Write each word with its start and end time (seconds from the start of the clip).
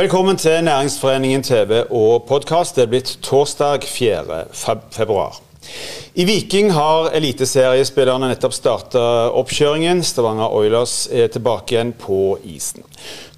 Velkommen 0.00 0.36
til 0.36 0.64
Næringsforeningen 0.64 1.42
TV 1.42 1.82
og 1.90 2.22
podkast. 2.28 2.76
Det 2.76 2.86
er 2.86 2.88
blitt 2.88 3.10
torsdag 3.22 3.82
4. 3.84 4.44
februar. 4.90 5.34
I 6.14 6.24
Viking 6.24 6.70
har 6.72 7.10
eliteseriespillerne 7.18 8.30
nettopp 8.30 8.54
starta 8.56 9.02
oppkjøringen. 9.36 10.00
Stavanger 10.00 10.54
Oilers 10.56 10.94
er 11.12 11.28
tilbake 11.34 11.74
igjen 11.74 11.92
på 12.00 12.38
isen. 12.48 12.86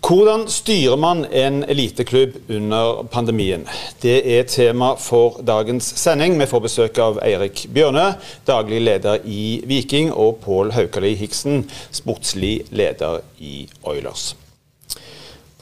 Hvordan 0.06 0.44
styrer 0.46 1.00
man 1.02 1.24
en 1.32 1.64
eliteklubb 1.66 2.36
under 2.46 3.02
pandemien? 3.10 3.66
Det 4.02 4.20
er 4.36 4.46
tema 4.46 4.92
for 5.02 5.40
dagens 5.42 5.88
sending. 5.98 6.38
Vi 6.38 6.46
får 6.52 6.62
besøk 6.68 7.00
av 7.02 7.18
Eirik 7.26 7.64
Bjørnø, 7.74 8.12
daglig 8.46 8.84
leder 8.86 9.18
i 9.26 9.64
Viking, 9.66 10.14
og 10.14 10.38
Pål 10.46 10.70
Haukali 10.78 11.16
Hiksen, 11.18 11.66
sportslig 11.90 12.60
leder 12.70 13.18
i 13.40 13.66
Oilers. 13.82 14.36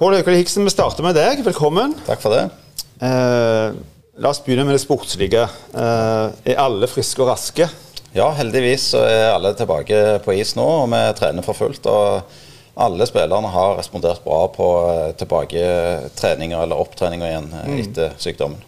Pål 0.00 0.14
Haukali 0.16 0.38
Hiksen, 0.38 0.64
vi 0.64 0.72
starter 0.72 1.04
med 1.04 1.12
deg. 1.12 1.42
Velkommen. 1.45 1.92
Takk 2.06 2.22
for 2.22 2.32
det. 2.32 2.46
Eh, 3.04 3.74
La 4.16 4.30
oss 4.32 4.38
begynne 4.41 4.64
med 4.64 4.72
det 4.72 4.80
sportslige. 4.80 5.42
Eh, 5.77 6.38
er 6.48 6.60
alle 6.62 6.88
friske 6.88 7.20
og 7.20 7.28
raske? 7.28 7.66
Ja, 8.16 8.30
heldigvis 8.38 8.86
så 8.94 9.02
er 9.05 9.34
alle 9.34 9.52
tilbake 9.58 9.98
på 10.24 10.38
is 10.41 10.55
nå, 10.56 10.64
og 10.64 10.88
vi 10.94 11.02
trener 11.18 11.44
for 11.44 11.58
fullt. 11.58 11.84
og 11.84 12.80
Alle 12.80 13.05
spillerne 13.10 13.52
har 13.52 13.77
respondert 13.77 14.24
bra 14.24 14.38
på 14.55 14.70
eh, 14.86 15.12
tilbaketreninger 15.20 16.64
eller 16.64 16.80
opptreninger 16.80 17.28
igjen 17.28 17.52
eh, 17.60 17.69
mm. 17.69 17.78
etter 17.84 18.16
sykdommen. 18.24 18.64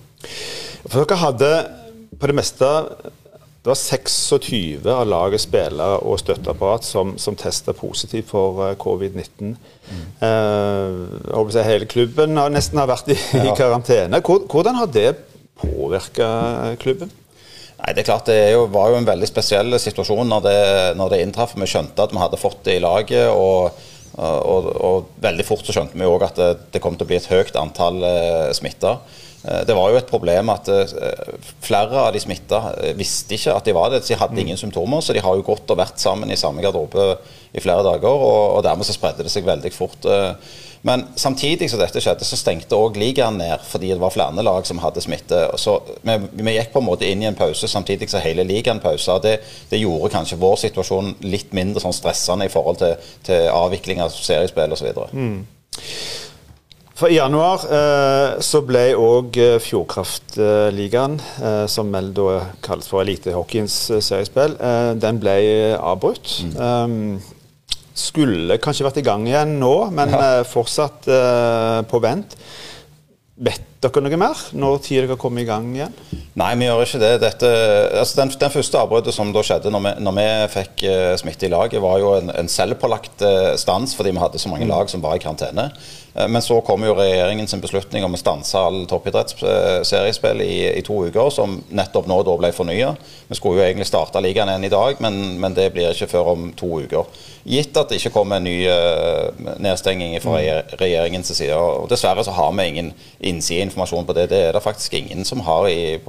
For 0.84 1.00
dere 1.00 1.22
hadde 1.22 1.52
på 2.12 2.28
det 2.28 2.36
meste 2.42 2.74
det 3.62 3.70
var 3.70 3.78
26 3.78 4.86
av 4.90 5.04
lagets 5.06 5.44
spillere 5.46 6.00
og 6.02 6.18
støtteapparat 6.18 6.82
som, 6.82 7.12
som 7.14 7.36
testa 7.38 7.70
positivt 7.78 8.32
for 8.32 8.58
covid-19. 8.82 9.52
Mm. 9.86 10.00
Eh, 10.26 11.58
hele 11.68 11.86
klubben 11.86 12.40
har 12.42 12.50
nesten 12.50 12.80
har 12.82 12.90
vært 12.90 13.12
i, 13.14 13.18
ja. 13.38 13.44
i 13.46 13.54
karantene. 13.54 14.18
Hvordan 14.18 14.80
har 14.80 14.90
det 14.90 15.12
påvirka 15.62 16.28
klubben? 16.82 17.14
Nei, 17.78 17.94
det 17.94 18.02
er 18.02 18.08
klart 18.10 18.26
det 18.26 18.38
er 18.40 18.52
jo, 18.56 18.66
var 18.70 18.90
jo 18.90 18.98
en 18.98 19.06
veldig 19.06 19.30
spesiell 19.30 19.78
situasjon 19.78 20.26
når 20.26 20.44
det, 20.48 20.58
når 20.98 21.14
det 21.14 21.22
inntraff. 21.22 21.54
Vi 21.54 21.70
skjønte 21.70 22.02
at 22.02 22.12
vi 22.14 22.22
hadde 22.22 22.42
fått 22.42 22.64
det 22.66 22.80
i 22.80 22.82
laget. 22.82 23.30
og, 23.30 23.78
og, 24.18 24.66
og 24.74 25.14
veldig 25.22 25.46
fort 25.46 25.62
så 25.66 25.72
skjønte 25.74 25.98
vi 25.98 26.06
òg 26.10 26.26
at 26.26 26.38
det, 26.38 26.50
det, 26.74 26.82
kom 26.82 26.98
til 26.98 27.06
å 27.06 27.10
bli 27.14 27.22
et 27.22 27.30
høyt 27.30 27.54
antall 27.62 28.02
eh, 28.06 28.50
smitta. 28.58 28.98
Eh, 29.44 29.62
det 29.66 29.74
var 29.74 29.90
jo 29.90 29.98
et 29.98 30.10
problem 30.10 30.52
at 30.54 30.68
eh, 30.70 30.96
flere 31.64 32.06
av 32.06 32.12
de 32.14 32.22
smitta 32.22 32.62
eh, 32.76 32.96
visste 32.98 33.36
ikke 33.36 33.56
at 33.56 33.66
de 33.66 33.76
var 33.76 33.92
det. 33.92 34.04
De 34.06 34.18
hadde 34.18 34.42
ingen 34.42 34.60
symptomer, 34.60 35.02
så 35.02 35.14
de 35.14 35.22
har 35.24 35.38
jo 35.38 35.46
gått 35.46 35.70
og 35.70 35.80
vært 35.80 36.02
sammen 36.02 36.30
i 36.30 36.38
samme 36.38 36.62
garderobe 36.62 37.16
i 37.52 37.62
flere 37.62 37.84
dager. 37.86 38.26
Og 38.58 38.62
dermed 38.64 38.86
så 38.86 38.96
spredde 38.96 39.26
det 39.26 39.32
seg 39.32 39.48
veldig 39.48 39.72
fort. 39.74 40.06
Men 40.82 41.04
samtidig 41.14 41.68
som 41.70 41.78
dette 41.78 42.00
skjedde, 42.02 42.26
så 42.26 42.34
stengte 42.34 42.74
òg 42.74 42.96
ligaen 42.98 43.36
ned 43.38 43.62
fordi 43.70 43.92
det 43.92 44.00
var 44.02 44.10
flere 44.14 44.42
lag 44.42 44.66
som 44.66 44.80
hadde 44.82 45.04
smitte. 45.04 45.44
Så 45.62 45.76
vi, 46.02 46.16
vi, 46.32 46.56
gikk 46.56 46.72
på 46.74 46.82
en 46.82 46.88
måte 46.88 47.06
inn 47.06 47.22
i 47.22 47.28
en 47.30 47.38
pause 47.38 47.70
samtidig 47.70 48.10
som 48.10 48.22
hele 48.24 48.42
ligaen 48.48 48.82
pausa. 48.82 49.20
Det, 49.22 49.36
det, 49.70 49.78
gjorde 49.78 50.10
kanskje 50.16 50.40
vår 50.42 50.58
situasjon 50.64 51.14
litt 51.22 51.54
mindre 51.54 51.84
sånn 51.84 51.94
stressende 51.94 52.50
i 52.50 52.52
forhold 52.52 52.82
til, 52.82 53.10
til 53.28 53.50
avvikling 53.54 54.02
av 54.02 54.10
seriespill 54.16 54.74
osv. 54.74 54.90
For 57.02 57.10
I 57.10 57.16
januar 57.16 57.64
eh, 57.66 58.36
så 58.46 58.60
ble 58.62 58.82
òg 58.94 59.34
eh, 59.42 59.56
Fjordkraftligaen, 59.58 61.16
eh, 61.42 61.64
som 61.66 61.88
vel 61.90 62.12
da 62.14 62.36
kalles 62.62 62.86
for 62.86 63.02
elitehockeyens 63.02 63.78
eh, 63.90 64.02
seriespill, 64.06 64.54
eh, 64.62 64.92
den 65.02 65.18
ble 65.18 65.34
avbrutt. 65.82 66.30
Mm. 66.46 66.54
Um, 66.62 67.80
skulle 67.90 68.60
kanskje 68.62 68.86
vært 68.86 69.00
i 69.02 69.04
gang 69.08 69.26
igjen 69.26 69.56
nå, 69.58 69.72
men 69.90 70.14
ja. 70.14 70.22
Eh, 70.28 70.44
fortsatt 70.46 71.10
på 71.90 72.02
vent. 72.06 72.38
Vet 73.50 73.66
dere 73.82 74.02
noe 74.04 74.18
mer? 74.20 74.42
Når 74.54 74.82
tid 74.84 75.02
dere 75.04 75.18
kommer 75.20 75.42
i 75.42 75.48
gang 75.48 75.72
igjen? 75.74 75.94
Nei, 76.38 76.52
vi 76.56 76.64
gjør 76.64 76.82
ikke 76.86 77.00
det. 77.02 77.10
Dette, 77.20 77.48
altså 78.00 78.22
den, 78.22 78.30
den, 78.40 78.52
første 78.54 78.78
avbruddet 78.80 79.12
som 79.12 79.32
da 79.34 79.42
skjedde 79.44 79.72
når 79.72 79.82
vi, 79.84 79.90
når 80.06 80.14
vi 80.16 80.28
fikk 80.54 80.84
uh, 80.88 81.14
smitte 81.20 81.44
i 81.44 81.52
laget, 81.52 81.82
var 81.84 81.98
jo 82.00 82.14
en, 82.16 82.32
en 82.40 82.48
selvpålagt 82.48 83.24
uh, 83.26 83.50
stans 83.60 83.92
fordi 83.98 84.14
vi 84.14 84.22
hadde 84.22 84.40
så 84.40 84.52
mange 84.52 84.64
mm. 84.64 84.72
lag 84.72 84.88
som 84.88 85.04
var 85.04 85.18
i 85.18 85.20
karantene. 85.20 85.66
Uh, 86.14 86.24
men 86.32 86.40
så 86.44 86.56
kom 86.64 86.86
jo 86.86 86.94
regjeringen 86.96 87.50
sin 87.50 87.60
beslutning 87.60 88.06
om 88.06 88.16
å 88.16 88.20
stanse 88.20 88.56
all 88.56 88.86
toppidrettssseriespill 88.88 90.40
i, 90.46 90.54
i, 90.70 90.84
to 90.86 91.02
uker, 91.04 91.28
som 91.34 91.58
nettopp 91.68 92.08
nå 92.08 92.22
da 92.24 92.38
ble 92.40 92.52
fornya. 92.56 92.94
Vi 93.28 93.36
skulle 93.36 93.60
jo 93.60 93.66
egentlig 93.66 93.90
starte 93.90 94.24
ligaen 94.24 94.54
igjen 94.54 94.70
i 94.70 94.72
dag, 94.72 95.04
men, 95.04 95.20
men 95.42 95.58
det 95.58 95.68
blir 95.76 95.92
ikke 95.92 96.08
før 96.14 96.32
om 96.32 96.48
to 96.56 96.80
uker. 96.86 97.12
Gitt 97.44 97.76
at 97.76 97.92
det 97.92 97.98
ikke 97.98 98.14
kommer 98.14 98.38
en 98.38 98.46
ny 98.46 98.56
nedstenging 99.60 100.14
fra 100.22 100.38
mm. 100.38 100.76
regjeringens 100.80 101.34
side. 101.34 101.56
og 101.58 101.90
Dessverre 101.90 102.24
så 102.24 102.32
har 102.38 102.52
vi 102.56 102.68
ingen 102.70 102.92
innsideinformasjon 103.72 104.06
på 104.06 104.12
det. 104.12 104.30
Det 104.30 104.40
er 104.48 104.52
det 104.52 104.62
faktisk 104.62 104.94
ingen 104.94 105.24
som 105.24 105.40
har. 105.40 105.68
i 105.68 106.00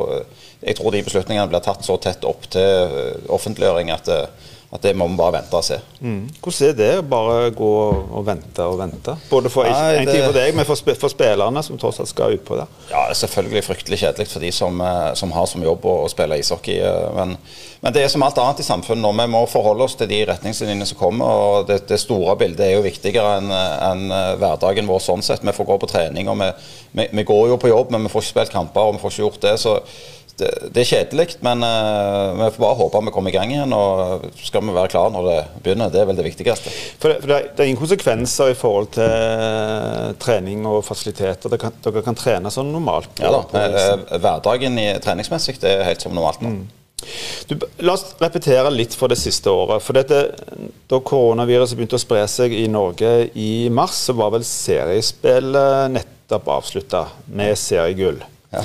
Jeg 0.62 0.76
tror 0.76 0.92
de 0.92 1.04
beslutningene 1.04 1.50
blir 1.50 1.62
tatt 1.62 1.84
så 1.84 1.98
tett 1.98 2.24
opp 2.24 2.50
til 2.50 2.62
eh, 2.62 3.30
offentliggjøring 3.30 3.92
at 3.92 4.08
uh, 4.08 4.28
at 4.74 4.82
det 4.82 4.96
må 4.98 5.06
vi 5.06 5.18
bare 5.20 5.36
vente 5.36 5.54
og 5.54 5.66
se. 5.66 5.76
Mm. 6.02 6.24
Hvordan 6.42 6.70
er 6.72 6.78
det 6.80 6.90
å 6.98 7.06
bare 7.06 7.52
gå 7.54 7.74
og 8.18 8.24
vente 8.26 8.66
og 8.66 8.80
vente? 8.80 9.14
Både 9.30 9.52
for 9.54 9.70
Nei, 9.70 10.00
en 10.00 10.10
tid 10.10 10.24
for 10.24 10.34
deg, 10.34 10.56
men 10.58 10.66
for, 10.66 10.80
sp 10.80 10.96
for 10.98 11.14
spillerne 11.14 11.62
som 11.62 11.78
tross 11.78 12.02
alt 12.02 12.10
skal 12.10 12.34
ut 12.34 12.42
på 12.48 12.58
det? 12.58 12.66
Ja, 12.90 13.04
det 13.06 13.14
er 13.14 13.20
selvfølgelig 13.20 13.64
fryktelig 13.68 14.00
kjedelig 14.02 14.32
for 14.32 14.42
de 14.42 14.50
som, 14.56 14.82
eh, 14.82 15.12
som 15.20 15.36
har 15.36 15.46
som 15.52 15.62
jobb 15.62 15.86
å, 15.86 15.94
å 16.08 16.10
spille 16.10 16.40
ishockey. 16.42 16.80
Eh, 16.82 17.06
men, 17.20 17.36
men, 17.84 17.94
det 17.94 18.02
er 18.02 18.10
som 18.10 18.26
alt 18.26 18.42
annet 18.42 18.64
i 18.64 18.66
samfunnet 18.66 19.04
nå. 19.06 19.14
Vi 19.22 19.28
må 19.36 19.44
forholde 19.52 19.86
oss 19.86 19.98
til 20.00 20.10
de 20.10 20.24
retningslinjene 20.32 20.90
som 20.90 21.02
kommer. 21.04 21.46
og 21.46 21.70
Det, 21.70 21.84
det 21.94 22.02
store 22.02 22.34
bildet 22.42 22.66
er 22.66 22.74
jo 22.80 22.88
viktigere 22.88 23.38
enn 23.44 23.54
en 23.54 24.04
eh, 24.10 24.32
hverdagen 24.42 24.90
vår 24.90 25.06
sånn 25.06 25.22
sett. 25.26 25.46
Vi 25.46 25.54
får 25.54 25.70
gå 25.70 25.80
på 25.86 25.94
trening, 25.94 26.34
og 26.34 26.42
vi, 26.42 26.50
vi, 26.98 27.10
vi 27.14 27.30
går 27.30 27.54
jo 27.54 27.62
på 27.62 27.70
jobb, 27.70 27.94
men 27.94 28.08
vi 28.08 28.16
får 28.16 28.26
ikke 28.26 28.34
spilt 28.40 28.58
kamper 28.58 28.90
og 28.90 28.98
vi 28.98 29.06
får 29.06 29.14
ikke 29.14 29.26
gjort 29.28 29.42
det. 29.46 29.56
så 29.62 29.78
det, 30.40 30.50
det, 30.74 30.82
er 30.82 30.90
kjedelig, 30.90 31.38
men 31.46 31.62
uh, 31.62 32.34
vi 32.40 32.50
får 32.56 32.62
bare 32.64 32.78
håpe 32.80 33.02
vi 33.06 33.14
kommer 33.14 33.34
i 33.34 33.36
gang 33.36 33.54
igjen. 33.54 33.74
Og 33.78 34.28
skal 34.42 34.66
vi 34.66 34.76
være 34.76 34.92
klare 34.94 35.14
når 35.14 35.28
det 35.30 35.40
begynner. 35.66 35.92
Det 35.94 36.02
er 36.02 36.08
vel 36.10 36.20
det 36.20 36.28
viktigste. 36.28 36.74
For 37.02 37.14
det, 37.14 37.20
for 37.22 37.32
det, 37.32 37.38
er, 37.38 37.50
det 37.54 37.66
er 37.66 37.72
ingen 37.72 37.82
konsekvenser 37.82 38.54
i 38.54 38.58
forhold 38.58 38.94
til 38.98 39.10
uh, 39.10 40.14
trening 40.22 40.66
og 40.70 40.82
fasiliteter? 40.88 41.52
Dere 41.54 41.62
kan, 41.62 41.76
dere 41.86 42.06
kan 42.06 42.18
trene 42.18 42.54
sånn 42.54 42.72
normalt? 42.74 43.12
På, 43.14 43.26
ja 43.26 43.34
da. 43.36 43.44
På, 43.52 43.66
uh, 43.78 44.16
hverdagen 44.18 44.80
i 44.82 44.88
treningsmessig 45.04 45.60
det 45.62 45.78
er 45.78 45.86
helt 45.92 46.06
som 46.06 46.16
normalt 46.18 46.42
nå. 46.46 46.56
Mm. 46.56 46.64
Du, 47.48 47.58
la 47.84 47.94
oss 47.98 48.14
repetere 48.22 48.72
litt 48.74 48.96
for 48.96 49.12
det 49.12 49.20
siste 49.20 49.52
året. 49.52 49.84
for 49.84 49.98
dette, 49.98 50.24
Da 50.88 51.00
koronaviruset 51.04 51.78
begynte 51.78 52.00
å 52.00 52.02
spre 52.02 52.24
seg 52.32 52.54
i 52.56 52.68
Norge 52.72 53.30
i 53.36 53.70
mars, 53.70 53.98
så 54.08 54.16
var 54.18 54.34
vel 54.36 54.46
seriespillet 54.48 55.92
nettopp 55.98 56.48
avslutta 56.58 57.08
med 57.28 57.58
seriegull. 57.60 58.22
Ja. 58.54 58.64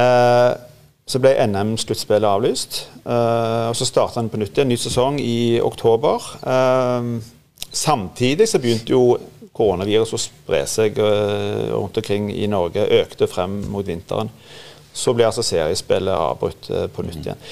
Eh, 0.00 0.50
så 1.10 1.18
ble 1.18 1.32
NM-sluttspillet 1.48 2.28
avlyst. 2.28 2.84
Uh, 3.02 3.70
og 3.70 3.76
Så 3.76 3.88
starta 3.88 4.20
han 4.20 4.30
på 4.30 4.38
nytt 4.38 4.54
igjen, 4.54 4.70
ny 4.70 4.78
sesong 4.78 5.18
i 5.22 5.58
oktober. 5.62 6.22
Uh, 6.44 7.18
samtidig 7.66 8.46
så 8.50 8.60
begynte 8.62 8.94
jo 8.94 9.18
koronaviruset 9.56 10.16
å 10.16 10.22
spre 10.22 10.64
seg 10.70 11.00
uh, 11.02 11.74
rundt 11.74 11.98
omkring 11.98 12.30
i 12.30 12.46
Norge. 12.50 12.86
Økte 13.02 13.26
frem 13.30 13.58
mot 13.72 13.86
vinteren. 13.86 14.30
Så 14.94 15.14
ble 15.14 15.26
altså 15.26 15.42
seriespillet 15.46 16.14
avbrutt 16.14 16.68
på 16.94 17.02
nytt 17.06 17.20
igjen. 17.22 17.42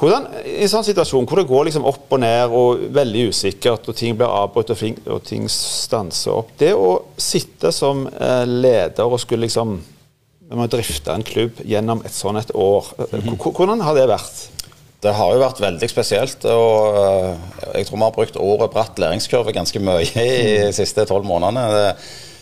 Hvordan, 0.00 0.30
I 0.48 0.62
en 0.64 0.70
sånn 0.72 0.86
situasjon 0.86 1.26
hvor 1.28 1.42
det 1.42 1.48
går 1.50 1.66
liksom 1.68 1.84
opp 1.88 2.14
og 2.16 2.22
ned 2.22 2.54
og 2.56 2.86
veldig 2.96 3.26
usikkert, 3.34 3.90
og 3.90 3.96
ting 3.98 4.16
blir 4.16 4.32
avbrutt 4.32 4.72
og 4.72 5.18
ting 5.28 5.44
stanser 5.52 6.38
opp 6.38 6.54
Det 6.56 6.70
å 6.72 6.94
sitte 7.20 7.68
som 7.76 8.06
leder 8.48 9.04
og 9.04 9.20
skulle 9.20 9.44
liksom 9.44 9.76
vi 10.50 10.58
må 10.58 10.66
drifte 10.66 11.14
en 11.14 11.22
klubb 11.26 11.60
gjennom 11.62 12.00
et 12.02 12.14
sånn 12.14 12.40
et 12.40 12.50
år. 12.58 12.88
Hvordan 13.38 13.84
har 13.86 13.94
det 13.94 14.08
vært? 14.10 14.48
Det 15.00 15.12
har 15.16 15.32
jo 15.32 15.40
vært 15.40 15.60
veldig 15.62 15.88
spesielt. 15.88 16.42
og 16.44 16.96
eh, 16.98 17.76
Jeg 17.78 17.86
tror 17.88 18.00
vi 18.00 18.02
har 18.04 18.16
brukt 18.16 18.40
året 18.40 18.72
bratt 18.74 18.98
læringskurve 19.00 19.54
ganske 19.56 19.80
mye 19.80 20.02
i 20.10 20.10
de 20.66 20.74
siste 20.76 21.06
tolv 21.08 21.24
månedene. 21.28 21.94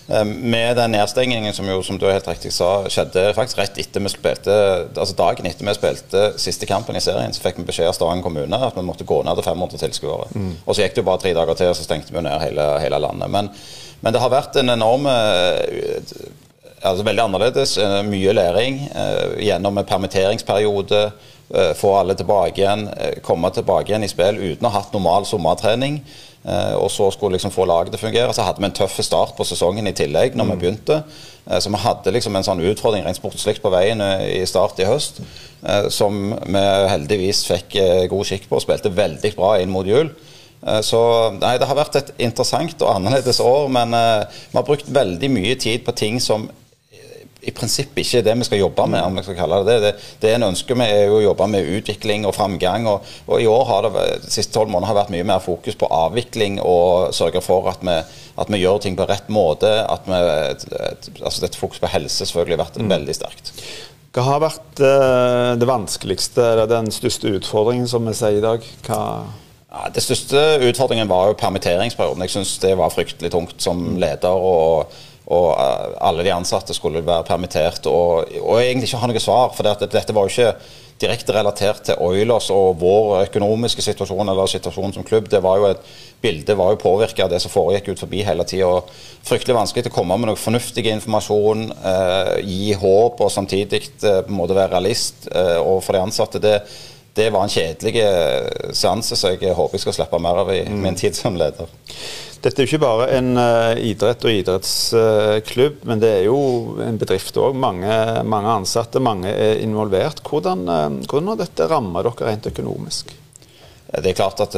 Eh, 0.09 0.25
med 0.25 0.73
den 0.81 0.97
nedstengingen 0.97 1.53
som 1.55 1.69
jo, 1.69 1.83
som 1.85 2.01
du 2.01 2.07
helt 2.09 2.27
riktig 2.27 2.51
sa, 2.57 2.89
skjedde 2.89 3.29
faktisk 3.37 3.61
rett 3.61 3.79
etter 3.79 4.03
vi 4.03 4.11
spilte 4.11 4.57
altså 4.89 5.15
dagen 5.19 5.47
etter 5.47 5.69
vi 5.69 5.77
spilte 5.77 6.25
siste 6.41 6.67
kampen 6.67 6.97
i 6.97 7.05
serien, 7.05 7.37
så 7.37 7.45
fikk 7.45 7.61
vi 7.61 7.69
beskjed 7.69 7.93
av 7.93 7.99
Stavanger 7.99 8.25
kommune 8.25 8.63
at 8.71 8.79
vi 8.79 8.87
måtte 8.89 9.07
gå 9.07 9.21
ned 9.23 9.37
til 9.37 9.51
500 9.51 9.85
tilskuere. 9.85 10.33
Mm. 10.33 10.51
Og 10.65 10.73
så 10.73 10.83
gikk 10.83 10.97
det 10.97 11.05
jo 11.05 11.11
bare 11.13 11.23
tre 11.27 11.37
dager 11.37 11.61
til, 11.61 11.71
og 11.75 11.77
så 11.77 11.85
stengte 11.85 12.17
vi 12.17 12.25
ned 12.25 12.41
hele, 12.41 12.71
hele 12.81 13.05
landet. 13.05 13.31
Men, 13.37 13.53
men, 14.01 14.17
det 14.17 14.25
har 14.25 14.33
vært 14.33 14.57
en 14.57 14.73
enorm 14.79 15.07
altså 16.83 17.05
veldig 17.07 17.25
annerledes. 17.25 17.77
Eh, 17.79 17.99
mye 18.07 18.35
læring 18.37 18.81
eh, 18.95 19.35
gjennom 19.49 19.79
en 19.79 19.89
permitteringsperiode. 19.89 21.11
Eh, 21.55 21.75
få 21.77 21.95
alle 21.97 22.15
tilbake 22.15 22.61
igjen, 22.61 22.89
komme 23.25 23.51
tilbake 23.51 23.93
igjen 23.93 24.05
i 24.05 24.11
spill 24.11 24.37
uten 24.37 24.67
å 24.67 24.73
ha 24.73 24.83
hatt 24.83 24.97
normal 24.97 25.27
sommertrening. 25.27 26.03
og 26.49 26.87
så 26.91 27.11
skulle 27.11 27.35
liksom 27.35 27.51
få 27.51 27.65
laget 27.67 27.91
til 27.93 27.99
å 27.99 28.07
fungere. 28.07 28.33
Så 28.33 28.45
hadde 28.47 28.63
vi 28.63 28.65
en 28.69 28.73
tøff 28.73 29.01
start 29.05 29.35
på 29.37 29.45
sesongen 29.45 29.87
i 29.87 29.93
tillegg 29.93 30.37
når 30.39 30.45
mm. 30.47 30.51
vi 30.53 30.61
begynte. 30.61 31.03
så 31.61 31.69
vi 31.69 31.81
hadde 31.83 32.13
liksom 32.15 32.37
en 32.37 32.47
sånn 32.47 32.63
utfordring 32.63 33.05
rent 33.05 33.19
sportslig 33.19 33.59
på 33.61 33.73
veien 33.75 34.01
i 34.01 34.47
start 34.47 34.79
i 34.79 34.87
høst. 34.87 35.21
som 35.91 36.31
vi 36.47 36.63
heldigvis 36.93 37.43
fikk 37.45 37.77
god 38.09 38.25
skikk 38.25 38.49
på 38.49 38.57
og 38.57 38.63
spilte 38.63 38.95
veldig 38.95 39.35
bra 39.37 39.59
inn 39.61 39.75
mot 39.75 39.87
jul. 39.87 40.09
Så 40.81 41.03
nei, 41.41 41.59
det 41.59 41.69
har 41.69 41.77
vært 41.77 42.01
et 42.01 42.15
interessant 42.17 42.81
og 42.81 42.95
annerledes 42.95 43.41
år, 43.41 43.69
men 43.69 43.91
vi 43.91 44.57
har 44.57 44.65
brukt 44.65 44.89
veldig 44.89 45.31
mye 45.35 45.59
tid 45.59 45.85
på 45.85 45.93
ting 45.93 46.23
som 46.23 46.49
i 47.39 47.53
prinsippet 47.55 48.03
ikke 48.03 48.23
det 48.27 48.35
vi 48.41 48.47
skal 48.49 48.61
jobbe 48.61 48.87
med. 48.91 49.03
om 49.07 49.19
jeg 49.19 49.29
skal 49.29 49.37
kalle 49.39 49.61
Det 49.67 49.77
det. 49.83 49.93
Det, 50.21 50.33
en 50.35 50.49
ønsker 50.51 50.79
med 50.79 50.91
er 50.91 51.05
jo 51.07 51.19
å 51.21 51.25
jobbe 51.29 51.47
med 51.53 51.71
utvikling 51.79 52.27
og 52.27 52.35
framgang. 52.35 52.87
Og, 52.91 53.07
og 53.27 53.43
i 53.43 53.47
år 53.47 53.65
har 53.69 53.87
det 53.87 54.07
de 54.25 54.33
siste 54.33 54.53
tolv 54.55 54.73
månedene 54.73 54.91
har 54.91 55.01
vært 55.03 55.13
mye 55.15 55.29
mer 55.31 55.43
fokus 55.45 55.79
på 55.79 55.87
avvikling 55.87 56.59
og 56.61 57.15
sørge 57.15 57.43
for 57.45 57.71
at 57.71 57.85
vi, 57.87 57.97
at 58.43 58.51
vi 58.51 58.63
gjør 58.63 58.83
ting 58.83 58.99
på 58.99 59.07
rett 59.09 59.31
måte. 59.31 59.71
at 59.87 60.09
vi, 60.11 60.23
altså 61.23 61.47
Dette 61.47 61.61
fokus 61.61 61.79
på 61.83 61.93
helse 61.95 62.27
selvfølgelig 62.27 62.59
har 62.59 62.65
vært 62.67 62.81
mm. 62.83 62.91
veldig 62.97 63.19
sterkt. 63.21 63.53
Hva 64.17 64.25
har 64.25 64.41
vært 64.43 64.81
eh, 64.83 65.53
det 65.61 65.69
vanskeligste, 65.69 66.43
eller 66.43 66.67
den 66.67 66.89
største 66.91 67.31
utfordringen, 67.39 67.87
som 67.87 68.09
vi 68.09 68.17
sier 68.19 68.41
i 68.41 68.43
dag? 68.43 68.65
Hva 68.89 69.03
ja, 69.69 69.91
det 69.93 70.01
største 70.01 70.41
utfordringen 70.65 71.11
var 71.11 71.29
jo 71.29 71.37
permitteringsperioden. 71.37 72.25
Jeg 72.25 72.33
syns 72.33 72.55
det 72.63 72.73
var 72.81 72.93
fryktelig 72.95 73.31
tungt 73.35 73.61
som 73.61 73.83
leder. 74.01 74.33
og 74.33 74.89
og 75.29 75.49
eh, 75.61 75.95
alle 76.09 76.25
de 76.25 76.33
ansatte 76.33 76.77
skulle 76.77 77.05
være 77.05 77.27
permittert 77.29 77.89
og, 77.91 78.29
og 78.41 78.61
egentlig 78.63 78.89
ikke 78.89 79.01
ha 79.03 79.11
noe 79.11 79.23
svar. 79.23 79.51
For 79.57 79.67
det, 79.67 79.91
dette 79.93 80.17
var 80.17 80.27
jo 80.29 80.33
ikke 80.33 80.55
direkte 80.99 81.35
relatert 81.37 81.85
til 81.87 82.01
Oilers 82.03 82.49
og 82.51 82.81
vår 82.81 83.29
økonomiske 83.29 83.85
situasjon 83.85 84.33
eller 84.33 84.51
situasjonen 84.51 84.97
som 84.97 85.07
klubb. 85.07 85.29
Det 85.31 85.41
var 85.45 85.61
jo 85.61 85.69
et 85.69 85.85
bilde 86.23 86.57
var 86.59 86.73
jo 86.75 86.81
påvirka 86.83 87.27
av 87.27 87.31
det 87.31 87.39
som 87.45 87.53
foregikk 87.53 87.93
ut 87.93 88.03
forbi 88.03 88.25
hele 88.27 88.47
tida. 88.49 88.81
Fryktelig 89.29 89.59
vanskelig 89.61 89.93
å 89.93 89.95
komme 89.95 90.19
med 90.19 90.33
noe 90.33 90.41
fornuftig 90.41 90.87
informasjon, 90.91 91.69
eh, 91.93 92.35
gi 92.49 92.73
håp 92.81 93.21
og 93.23 93.31
samtidig 93.31 93.85
eh, 93.85 94.23
på 94.25 94.33
en 94.33 94.41
måte 94.41 94.57
være 94.59 94.75
realist 94.75 95.29
eh, 95.31 95.59
overfor 95.61 95.99
de 95.99 96.07
ansatte. 96.09 96.43
Det, 96.43 96.57
det 97.19 97.29
var 97.35 97.45
en 97.45 97.53
kjedelig 97.53 97.99
eh, 98.05 98.73
seanse 98.77 99.19
som 99.19 99.35
jeg 99.35 99.57
håper 99.57 99.79
jeg 99.79 99.87
skal 99.87 99.97
slippe 99.97 100.23
mer 100.23 100.43
av 100.45 100.53
i 100.55 100.63
mm. 100.65 100.81
min 100.85 100.99
tid 100.99 101.19
som 101.19 101.37
leder. 101.39 101.71
Dette 102.39 102.63
er 102.63 102.67
jo 102.67 102.71
ikke 102.71 102.85
bare 102.85 103.07
en 103.17 103.33
uh, 103.35 103.75
idrett 103.83 104.23
og 104.23 104.31
idrettsklubb, 104.31 105.81
uh, 105.81 105.87
men 105.91 106.03
det 106.03 106.11
er 106.21 106.27
jo 106.29 106.39
en 106.85 106.99
bedrift 107.01 107.39
òg. 107.43 107.57
Mange, 107.59 107.91
mange, 108.23 108.53
ansatte, 108.61 109.03
mange 109.03 109.33
er 109.33 109.59
involvert. 109.65 110.23
Hvordan, 110.23 110.63
uh, 110.71 111.01
hvordan 111.03 111.33
har 111.33 111.41
dette 111.41 111.67
rammet 111.73 112.07
dere 112.07 112.29
rent 112.31 112.47
økonomisk? 112.53 113.11
Det 113.89 114.13
er 114.13 114.19
klart 114.19 114.39
at 114.45 114.53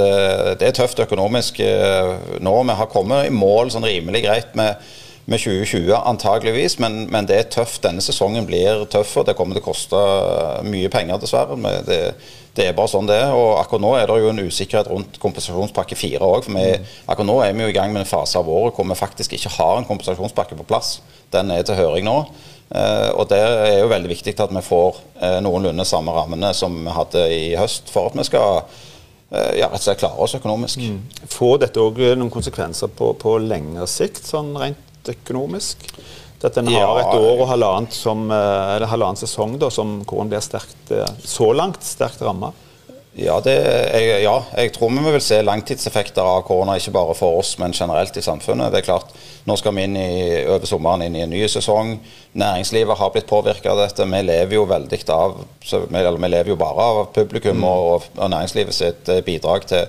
det 0.58 0.66
er 0.66 0.72
tøft 0.74 0.98
økonomisk 1.04 1.60
nå. 2.42 2.54
Vi 2.66 2.74
har 2.80 2.88
kommet 2.90 3.28
i 3.28 3.30
mål 3.30 3.70
sånn 3.70 3.86
rimelig 3.86 4.24
greit 4.24 4.56
med, 4.58 4.88
med 5.30 5.38
2020 5.38 5.94
antageligvis, 5.94 6.78
men, 6.82 7.04
men, 7.10 7.26
det 7.28 7.36
er 7.38 7.50
tøft. 7.54 7.84
Denne 7.84 8.02
sesongen 8.02 8.46
blir 8.48 8.82
tøff, 8.90 9.12
og 9.20 9.28
det 9.28 9.36
kommer 9.38 9.54
til 9.54 9.62
å 9.62 9.68
koste 9.68 10.00
mye 10.66 10.90
penger, 10.90 11.20
dessverre. 11.22 11.58
Det, 11.86 11.98
det 12.56 12.66
er 12.66 12.74
bare 12.74 12.90
sånn 12.90 13.06
det 13.06 13.20
er. 13.22 13.34
og 13.36 13.60
Akkurat 13.60 13.84
nå 13.84 13.92
er 13.94 14.10
det 14.10 14.16
jo 14.18 14.32
en 14.32 14.42
usikkerhet 14.42 14.90
rundt 14.90 15.20
kompensasjonspakke 15.22 15.98
fire 15.98 16.26
òg. 16.26 16.50
vi 16.50 16.66
Akkurat 17.06 17.28
nå 17.30 17.38
er 17.44 17.54
vi 17.54 17.68
jo 17.68 17.70
i 17.70 17.76
gang 17.78 17.94
med 17.94 18.02
en 18.02 18.10
fase 18.10 18.42
av 18.42 18.50
året 18.50 18.74
hvor 18.74 18.88
vi 18.90 18.98
faktisk 18.98 19.38
ikke 19.38 19.54
har 19.54 19.78
en 19.78 19.86
kompensasjonspakke 19.86 20.58
på 20.58 20.66
plass. 20.66 20.98
Den 21.30 21.54
er 21.54 21.62
til 21.62 21.78
høring 21.78 22.10
nå. 22.10 22.18
Uh, 22.70 23.10
og 23.18 23.30
Det 23.30 23.38
er 23.38 23.80
jo 23.80 23.88
veldig 23.90 24.10
viktig 24.10 24.34
at 24.34 24.50
vi 24.54 24.66
får 24.66 25.00
uh, 25.22 25.38
noenlunde 25.42 25.86
samme 25.86 26.14
rammene 26.14 26.50
som 26.54 26.74
vi 26.74 26.98
hadde 26.98 27.26
i 27.34 27.42
høst, 27.58 27.90
for 27.90 28.10
at 28.10 28.18
vi 28.18 28.26
skal 28.26 28.62
ja, 29.30 29.68
rett 29.70 29.76
og 29.76 29.82
slett 29.84 30.00
klare 30.00 30.18
oss 30.18 30.32
økonomisk. 30.34 30.80
Mm. 30.82 31.26
Får 31.30 31.60
dette 31.62 31.78
òg 31.78 32.00
noen 32.18 32.32
konsekvenser 32.34 32.90
på, 32.90 33.12
på 33.14 33.36
lengre 33.38 33.86
sikt, 33.86 34.24
sånn 34.26 34.56
rent 34.58 34.89
økonomisk? 35.08 35.88
At 36.44 36.56
en 36.56 36.70
har 36.72 36.98
et 37.02 37.14
år 37.20 37.42
og 37.42 37.48
halvannet, 37.50 37.92
som, 37.92 38.30
eh, 38.30 38.76
eller 38.76 38.88
halvannen 38.88 39.20
sesong 39.20 39.58
da, 39.60 39.68
som, 39.70 40.00
hvor 40.08 40.22
en 40.22 40.30
blir 40.32 40.40
sterkt, 40.40 40.90
eh, 40.90 41.04
så 41.24 41.52
langt 41.52 41.84
sterkt 41.84 42.22
ramma? 42.24 42.52
Ja, 43.18 43.40
jeg, 43.42 44.22
ja, 44.22 44.36
jeg 44.54 44.70
tror 44.72 44.92
vi 44.94 45.02
vil 45.02 45.20
se 45.20 45.40
langtidseffekter 45.42 46.22
av 46.22 46.44
korona, 46.46 46.76
ikke 46.78 46.94
bare 46.94 47.16
for 47.18 47.40
oss, 47.40 47.56
men 47.58 47.74
generelt 47.74 48.16
i 48.16 48.22
samfunnet. 48.22 48.70
Det 48.72 48.80
er 48.80 48.86
klart, 48.86 49.10
Nå 49.48 49.56
skal 49.56 49.72
vi 49.74 49.86
inn 49.88 49.96
i, 49.96 50.44
over 50.52 50.68
sommeren 50.68 51.02
inn 51.02 51.16
i 51.16 51.22
en 51.24 51.32
ny 51.32 51.40
sesong. 51.48 51.94
Næringslivet 52.38 52.98
har 53.00 53.10
blitt 53.10 53.26
påvirka 53.26 53.72
av 53.72 53.80
dette. 53.80 54.04
Vi 54.04 54.20
lever 54.22 54.54
jo 54.54 54.66
veldig 54.68 54.98
av, 55.10 55.38
vi, 55.64 56.28
lever 56.28 56.52
jo 56.52 56.58
bare 56.60 56.88
av 56.92 57.00
publikum 57.16 57.56
mm. 57.56 57.64
og, 57.66 58.10
og 58.18 58.30
næringslivet 58.30 58.76
sitt 58.76 59.08
eh, 59.08 59.22
bidrag 59.26 59.66
til 59.66 59.88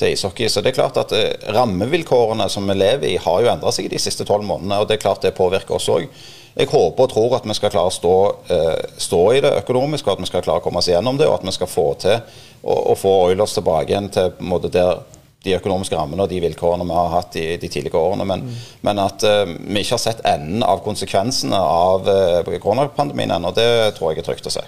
til 0.00 0.14
ishockey. 0.14 0.48
Så 0.48 0.62
det 0.62 0.72
er 0.72 0.78
klart 0.80 1.00
at 1.00 1.14
eh, 1.16 1.32
rammevilkårene 1.54 2.48
som 2.52 2.68
vi 2.68 2.76
lever 2.78 3.12
i, 3.12 3.18
har 3.20 3.42
jo 3.42 3.50
endra 3.52 3.72
seg 3.74 3.90
de 3.92 4.00
siste 4.02 4.26
tolv 4.28 4.46
månedene. 4.48 4.80
og 4.80 4.88
det 4.88 4.98
er 4.98 5.04
klart 5.04 5.24
det 5.24 5.36
påvirker 5.38 5.78
oss 5.78 5.90
òg. 5.92 6.08
Jeg 6.52 6.68
håper 6.68 7.06
og 7.06 7.12
tror 7.12 7.34
at 7.38 7.46
vi 7.48 7.54
skal 7.56 7.72
klare 7.72 7.88
å 7.88 7.94
stå, 7.94 8.16
eh, 8.52 8.98
stå, 9.00 9.22
i 9.32 9.40
det 9.40 9.54
økonomisk, 9.62 10.06
og 10.06 10.18
at 10.18 10.24
vi 10.24 10.28
skal 10.28 10.44
klare 10.44 10.60
å 10.60 10.64
komme 10.64 10.82
oss 10.82 10.90
gjennom 10.90 11.16
det, 11.16 11.28
og 11.28 11.40
at 11.40 11.46
vi 11.48 11.54
skal 11.56 11.70
få 11.70 11.86
til 12.02 12.18
å, 12.62 12.94
få 12.98 13.12
Oilers 13.28 13.56
tilbake 13.56 13.88
igjen 13.88 14.10
til 14.12 14.30
en 14.30 14.50
måte 14.52 14.70
der 14.72 15.00
de 15.42 15.56
økonomiske 15.56 15.96
rammene 15.98 16.22
og 16.22 16.30
de 16.30 16.38
vilkårene 16.38 16.84
vi 16.86 16.94
har 16.94 17.08
hatt 17.16 17.36
i 17.40 17.46
de 17.58 17.68
tidligere 17.68 17.98
årene. 17.98 18.26
Men, 18.28 18.44
mm. 18.46 18.60
men 18.86 19.00
at 19.02 19.24
uh, 19.26 19.42
vi 19.48 19.82
ikke 19.82 19.96
har 19.96 20.02
sett 20.04 20.20
enden 20.28 20.62
av 20.62 20.84
konsekvensene 20.84 21.58
av 21.58 22.06
uh, 22.06 22.52
koronapandemien 22.62 23.34
ennå, 23.34 23.50
det 23.56 23.66
tror 23.96 24.12
jeg 24.12 24.22
er 24.22 24.28
trygt 24.28 24.46
å 24.46 24.54
si. 24.54 24.62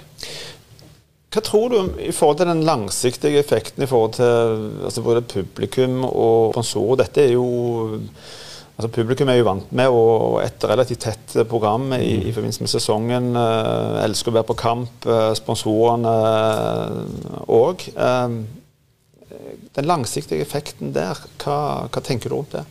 Hva 1.34 1.42
tror 1.42 1.72
du 1.72 1.78
i 1.98 2.12
forhold 2.14 2.38
til 2.38 2.46
den 2.46 2.62
langsiktige 2.62 3.40
effekten 3.42 3.82
i 3.82 3.88
forhold 3.90 4.12
til 4.14 4.84
altså 4.86 5.02
både 5.02 5.24
publikum 5.26 6.04
og 6.06 6.52
sponsorer? 6.54 7.00
Dette 7.02 7.24
er 7.24 7.32
jo 7.34 7.46
altså 8.76 8.90
Publikum 8.94 9.30
er 9.30 9.40
jo 9.40 9.46
vant 9.48 9.72
med 9.74 9.90
og 9.90 10.38
et 10.44 10.66
relativt 10.70 11.02
tett 11.08 11.34
program 11.50 11.92
i, 11.98 12.28
i 12.28 12.32
forbindelse 12.34 12.62
med 12.62 12.70
sesongen. 12.70 13.32
Eh, 13.38 13.98
elsker 14.04 14.30
å 14.30 14.36
være 14.38 14.48
på 14.52 14.58
kamp. 14.62 15.06
Eh, 15.06 15.32
sponsorene 15.38 16.14
òg. 17.50 17.82
Eh, 17.94 18.38
den 19.74 19.90
langsiktige 19.90 20.46
effekten 20.46 20.94
der, 20.94 21.18
hva, 21.42 21.58
hva 21.90 22.02
tenker 22.02 22.30
du 22.30 22.38
rundt 22.38 22.54
det? 22.54 22.62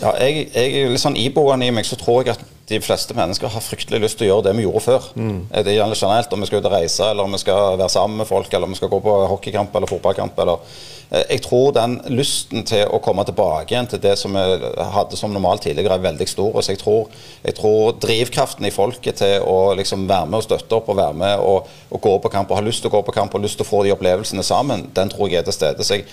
Ja, 0.00 0.14
jeg, 0.16 0.48
jeg, 0.54 0.88
litt 0.88 1.02
sånn 1.02 1.18
Iboende 1.20 1.68
i 1.68 1.76
meg 1.76 1.84
så 1.84 2.00
tror 2.00 2.24
jeg 2.24 2.38
at 2.38 2.44
de 2.70 2.80
fleste 2.84 3.16
mennesker 3.18 3.50
har 3.50 3.64
fryktelig 3.64 4.04
lyst 4.04 4.20
til 4.20 4.28
å 4.28 4.30
gjøre 4.30 4.46
det 4.48 4.56
vi 4.60 4.64
gjorde 4.66 4.84
før. 4.84 5.10
Mm. 5.18 5.40
Det 5.50 5.74
gjelder 5.74 5.98
generelt 5.98 6.32
om 6.36 6.44
vi 6.44 6.50
skal 6.50 6.62
ut 6.62 6.70
og 6.70 6.76
reise, 6.76 7.10
eller 7.10 7.26
om 7.26 7.36
vi 7.36 7.42
skal 7.42 7.76
være 7.80 7.92
sammen 7.92 8.22
med 8.22 8.30
folk, 8.30 8.52
eller 8.52 8.70
om 8.70 8.76
vi 8.76 8.80
skal 8.80 8.92
gå 8.92 9.02
på 9.04 9.18
hockeykamp 9.34 9.76
eller 9.76 9.90
fotballkamp. 9.90 10.38
eller 10.44 10.64
Eh, 11.10 11.24
jeg 11.30 11.42
tror 11.42 11.72
den 11.74 11.96
lysten 12.14 12.64
til 12.66 12.86
å 12.86 13.00
komme 13.02 13.24
tilbake 13.26 13.74
igjen 13.74 13.88
til 13.90 14.02
det 14.02 14.14
som 14.18 14.36
vi 14.36 14.72
hadde 14.94 15.18
som 15.18 15.32
normalt 15.34 15.64
tidligere, 15.66 15.96
er 15.98 16.04
veldig 16.04 16.28
stor. 16.30 16.60
Så 16.62 16.74
jeg 16.74 16.82
tror, 16.82 17.08
jeg 17.42 17.56
tror 17.58 17.96
drivkraften 17.98 18.68
i 18.68 18.74
folket 18.74 19.18
til 19.22 19.42
å 19.42 19.74
liksom 19.78 20.06
være 20.10 20.30
med 20.30 20.40
og 20.40 20.46
støtte 20.46 20.78
opp 20.78 20.92
og 20.92 21.00
være 21.00 21.18
med 21.18 21.42
og, 21.42 21.70
og, 21.90 22.00
gå 22.00 22.16
på 22.22 22.32
kamp 22.32 22.50
og 22.50 22.60
ha 22.60 22.66
lyst 22.66 22.84
til 22.84 22.92
å 22.92 22.94
gå 22.94 23.02
på 23.08 23.16
kamp 23.16 23.34
og 23.34 23.42
lyst 23.42 23.58
til 23.58 23.66
å 23.66 23.70
få 23.70 23.82
de 23.84 23.94
opplevelsene 23.94 24.46
sammen, 24.46 24.86
den 24.94 25.10
tror 25.10 25.28
jeg 25.28 25.42
er 25.42 25.48
til 25.48 25.56
stede. 25.56 25.86
Så 25.86 25.98
jeg, 25.98 26.06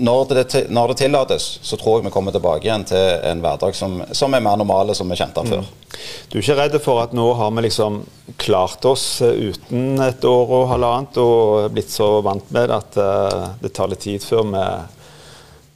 når, 0.00 0.24
det, 0.32 0.64
når, 0.72 0.94
det, 0.94 1.02
tillates, 1.04 1.50
så 1.62 1.76
tror 1.76 1.98
jeg 1.98 2.08
vi 2.08 2.14
kommer 2.14 2.34
tilbake 2.34 2.68
igjen 2.68 2.88
til 2.88 3.20
en 3.28 3.44
hverdag 3.44 3.76
som, 3.76 4.00
som 4.16 4.34
er 4.34 4.44
mer 4.44 4.56
normale, 4.60 4.96
som 4.96 5.08
vi 5.10 5.20
kjente 5.20 5.44
den 5.44 5.52
før. 5.58 5.68
Mm. 5.68 5.89
Du 6.30 6.38
er 6.38 6.44
ikke 6.44 6.58
redd 6.58 6.78
for 6.84 7.02
at 7.02 7.14
nå 7.16 7.26
har 7.38 7.50
vi 7.56 7.64
liksom 7.66 8.00
klart 8.40 8.84
oss 8.86 9.20
eh, 9.26 9.50
uten 9.50 9.98
et 10.04 10.24
år 10.24 10.54
og 10.60 10.68
halvannet 10.70 11.18
og 11.22 11.70
blitt 11.74 11.90
så 11.90 12.20
vant 12.24 12.52
med 12.54 12.70
det 12.70 12.78
at 12.78 12.98
uh, 13.00 13.48
det 13.60 13.72
tar 13.74 13.90
litt 13.90 14.04
tid 14.06 14.22
før 14.22 14.46
vi 14.52 14.64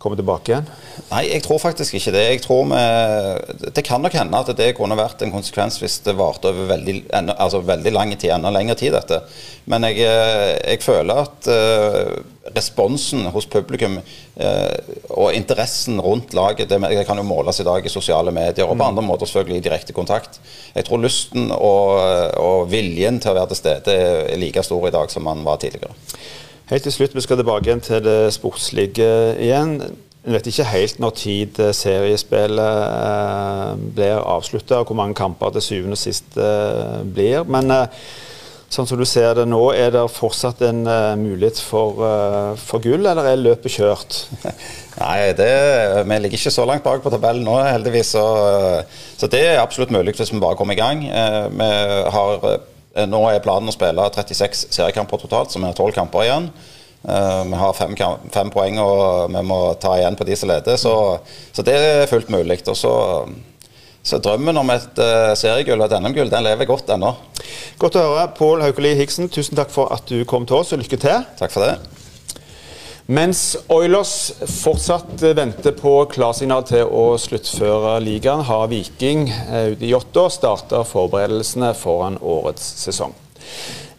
kommer 0.04 0.20
tilbake 0.20 0.52
igjen? 0.52 0.66
Nei, 1.08 1.23
jeg 1.30 1.42
tror 1.46 1.62
faktisk 1.62 1.96
ikke 1.96 2.12
det. 2.14 2.25
Jeg 2.28 2.42
tror 2.44 2.66
vi, 2.68 2.82
Det 3.75 3.84
kan 3.87 4.04
nok 4.04 4.14
hende 4.18 4.42
at 4.44 4.52
det 4.58 4.75
kunne 4.76 4.99
vært 4.99 5.25
en 5.25 5.32
konsekvens 5.32 5.80
hvis 5.80 6.02
det 6.04 6.16
varte 6.18 6.52
over 6.52 6.68
veldig, 6.75 6.99
altså 7.34 7.62
veldig 7.64 7.94
lang 7.94 8.12
tid, 8.14 8.34
enda 8.37 8.52
lengre 8.52 8.76
tid, 8.78 8.92
dette. 8.94 9.23
Men 9.70 9.87
jeg, 9.88 10.04
eh, 10.04 10.52
jeg 10.75 10.82
føler 10.84 11.23
at 11.25 11.49
uh, 11.49 12.11
responsen 12.52 13.25
hos 13.32 13.46
publikum 13.49 13.96
uh, 13.96 14.92
og 15.08 15.32
interessen 15.32 15.96
rundt 16.04 16.37
laget, 16.37 16.68
det, 16.68 16.80
det, 16.84 17.06
kan 17.08 17.16
jo 17.16 17.25
måles 17.25 17.62
i 17.62 17.66
dag 17.66 17.87
i 17.87 17.92
sosiale 17.92 18.34
medier 18.34 18.68
og 18.68 18.75
på 18.75 18.82
mm. 18.82 18.88
andre 18.90 19.06
måter 19.06 19.30
selvfølgelig 19.30 19.62
i 19.62 19.66
direkte 19.70 19.96
kontakt. 19.96 20.37
Jeg 20.76 20.84
tror 20.84 21.00
lysten 21.00 21.49
og, 21.56 21.96
og 22.44 22.68
viljen 22.73 23.23
til 23.23 23.32
å 23.32 23.38
være 23.40 23.54
til 23.54 23.62
stede 23.62 23.96
er 23.96 24.40
like 24.40 24.64
stor 24.66 24.88
i 24.88 24.94
dag 24.94 25.12
som 25.12 25.25
man 25.25 25.46
var 25.49 25.62
tidligere. 25.64 25.96
Helt 26.71 26.83
til 26.83 26.92
slutt, 26.92 27.14
Vi 27.14 27.21
skal 27.21 27.37
tilbake 27.37 27.68
igjen 27.68 27.80
til 27.85 28.00
det 28.00 28.33
sportslige 28.33 29.09
igjen. 29.37 29.83
En 30.25 30.33
vet 30.33 30.47
ikke 30.49 30.64
helt 30.64 31.00
når 31.02 31.12
tid 31.21 31.59
eh, 31.61 31.75
seriespillet 31.76 32.78
eh, 32.87 33.83
blir 33.99 34.23
avslutta, 34.23 34.78
og 34.80 34.88
hvor 34.88 34.97
mange 34.97 35.18
kamper 35.18 35.52
til 35.52 35.66
syvende 35.66 35.99
og 35.99 36.00
sist 36.00 36.38
eh, 36.40 37.02
blir. 37.04 37.44
Men 37.44 37.68
sånn 38.73 38.88
som 38.88 38.97
du 38.97 39.04
ser 39.04 39.37
det 39.37 39.44
nå, 39.44 39.61
er 39.76 39.92
det 39.92 40.09
fortsatt 40.09 40.64
en 40.64 40.80
mulighet 41.21 41.61
for, 41.61 42.00
for 42.56 42.83
gull, 42.83 43.04
eller 43.04 43.28
er 43.28 43.44
løpet 43.44 43.76
kjørt? 43.76 44.23
Nei, 45.04 45.35
det, 45.37 45.52
vi 46.09 46.23
ligger 46.25 46.40
ikke 46.40 46.56
så 46.56 46.64
langt 46.64 46.88
bak 46.88 47.04
på 47.04 47.12
tabellen 47.12 47.44
nå, 47.44 47.61
heldigvis. 47.61 48.16
Så, 48.16 48.25
så 49.21 49.28
det 49.28 49.44
er 49.52 49.61
absolutt 49.61 49.92
mulig 49.92 50.16
hvis 50.16 50.33
vi 50.33 50.40
bare 50.40 50.56
kommer 50.56 50.75
i 50.75 50.80
gang. 50.80 51.04
Vi 51.04 51.75
har 52.16 52.49
nå 52.95 53.21
er 53.31 53.43
planen 53.43 53.71
å 53.71 53.75
spille 53.75 54.07
36 54.15 54.69
seriekamper 54.75 55.23
totalt, 55.25 55.51
så 55.51 55.59
vi 55.59 55.67
har 55.67 55.75
12 55.75 55.97
kamper 55.97 56.27
igjen. 56.27 56.49
Uh, 57.05 57.45
vi 57.45 57.59
har 57.61 57.75
fem, 57.77 57.97
fem, 58.33 58.51
poeng 58.53 58.79
og 58.81 59.33
vi 59.35 59.43
må 59.45 59.59
ta 59.77 59.93
igjen 59.99 60.17
på 60.17 60.25
de 60.25 60.37
som 60.41 60.49
leder, 60.49 60.79
så, 60.81 60.95
så 61.53 61.65
det 61.67 61.75
er 61.77 62.09
fullt 62.09 62.31
mulig. 62.33 62.63
Og 62.71 62.79
så, 62.81 62.95
så 64.01 64.21
drømmen 64.25 64.63
om 64.63 64.73
et 64.73 65.03
uh, 65.03 65.35
seriegull 65.37 65.83
og 65.83 65.91
et 65.91 65.99
NM-gull 66.01 66.33
den 66.33 66.47
lever 66.47 66.71
godt 66.71 66.95
ennå. 66.97 67.13
Godt 67.83 68.01
å 68.01 68.07
høre. 68.07 68.31
Pål 68.39 68.65
Haukeli 68.65 68.95
Hiksen, 69.03 69.29
tusen 69.29 69.59
takk 69.59 69.75
for 69.75 69.93
at 69.93 70.09
du 70.09 70.25
kom 70.29 70.49
til 70.49 70.63
oss, 70.63 70.73
og 70.73 70.81
lykke 70.81 71.03
til. 71.03 71.29
Takk 71.41 71.53
for 71.53 71.67
det. 71.67 71.94
Mens 73.06 73.56
Oilers 73.68 74.32
fortsatt 74.49 75.20
venter 75.37 75.75
på 75.76 75.90
klarsignal 76.08 76.62
til 76.64 76.88
å 76.88 77.18
sluttføre 77.20 77.99
ligaen, 78.00 78.40
har 78.49 78.70
Viking 78.70 79.26
ute 79.28 79.84
i 79.84 79.90
Jåttå 79.90 80.30
starta 80.32 80.80
forberedelsene 80.88 81.75
foran 81.76 82.16
årets 82.25 82.64
sesong. 82.80 83.12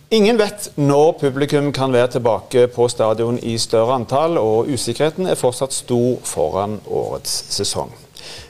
Ingen 0.10 0.42
vet 0.42 0.72
når 0.82 1.20
publikum 1.22 1.70
kan 1.76 1.94
være 1.94 2.16
tilbake 2.18 2.66
på 2.74 2.90
stadion 2.90 3.38
i 3.46 3.60
større 3.62 3.94
antall, 4.00 4.40
og 4.42 4.74
usikkerheten 4.74 5.30
er 5.30 5.38
fortsatt 5.38 5.78
stor 5.78 6.18
foran 6.26 6.80
årets 6.90 7.44
sesong. 7.54 7.94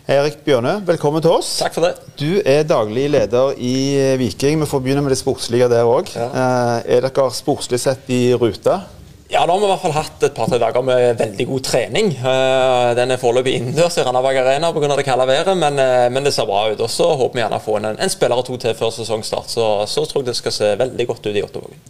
Erik 0.08 0.40
Bjørnø, 0.48 0.78
velkommen 0.88 1.20
til 1.20 1.36
oss. 1.36 1.58
Takk 1.60 1.76
for 1.76 1.90
det. 1.90 1.98
Du 2.16 2.40
er 2.48 2.64
daglig 2.64 3.10
leder 3.12 3.58
i 3.60 3.76
Viking. 4.24 4.64
Vi 4.64 4.72
får 4.72 4.88
begynne 4.88 5.04
med 5.04 5.12
det 5.12 5.20
sportslige 5.20 5.68
der 5.68 5.84
òg. 5.84 6.16
Ja. 6.16 6.30
Eh, 6.32 6.94
er 6.96 7.10
dere 7.10 7.32
sportslig 7.36 7.84
sett 7.84 8.08
i 8.08 8.30
rute? 8.40 8.86
Ja, 9.28 9.46
da 9.46 9.54
har 9.54 9.60
vi 9.60 9.66
i 9.66 9.70
hvert 9.72 9.82
fall 9.82 9.96
hatt 9.96 10.24
et 10.28 10.36
par-tre 10.38 10.60
dager 10.62 10.84
med 10.86 11.18
veldig 11.18 11.48
god 11.50 11.64
trening. 11.66 12.12
Eh, 12.14 12.90
den 13.00 13.14
er 13.14 13.18
foreløpig 13.18 13.56
innendørs 13.58 13.98
i 13.98 14.04
Randaberg 14.06 14.38
Arena 14.38 14.70
pga. 14.74 14.92
det 15.00 15.06
kalde 15.08 15.26
været, 15.28 15.58
men, 15.58 15.80
eh, 15.80 16.10
men, 16.12 16.24
det 16.24 16.34
ser 16.34 16.46
bra 16.46 16.68
ut. 16.70 16.80
Og 16.80 16.90
så 16.90 17.08
håper 17.10 17.34
vi 17.34 17.42
gjerne 17.42 17.58
å 17.58 17.66
få 17.66 17.80
en, 17.80 17.98
en 17.98 18.14
spiller 18.14 18.38
og 18.38 18.46
to 18.46 18.58
til 18.62 18.78
før 18.78 18.94
sesongstart. 18.94 19.50
Så, 19.50 19.66
så 19.90 20.06
tror 20.06 20.22
jeg 20.22 20.30
det 20.30 20.38
skal 20.38 20.54
se 20.54 20.76
veldig 20.78 21.08
godt 21.08 21.26
ut 21.26 21.34
i 21.34 21.42
Ottavågen. 21.42 21.82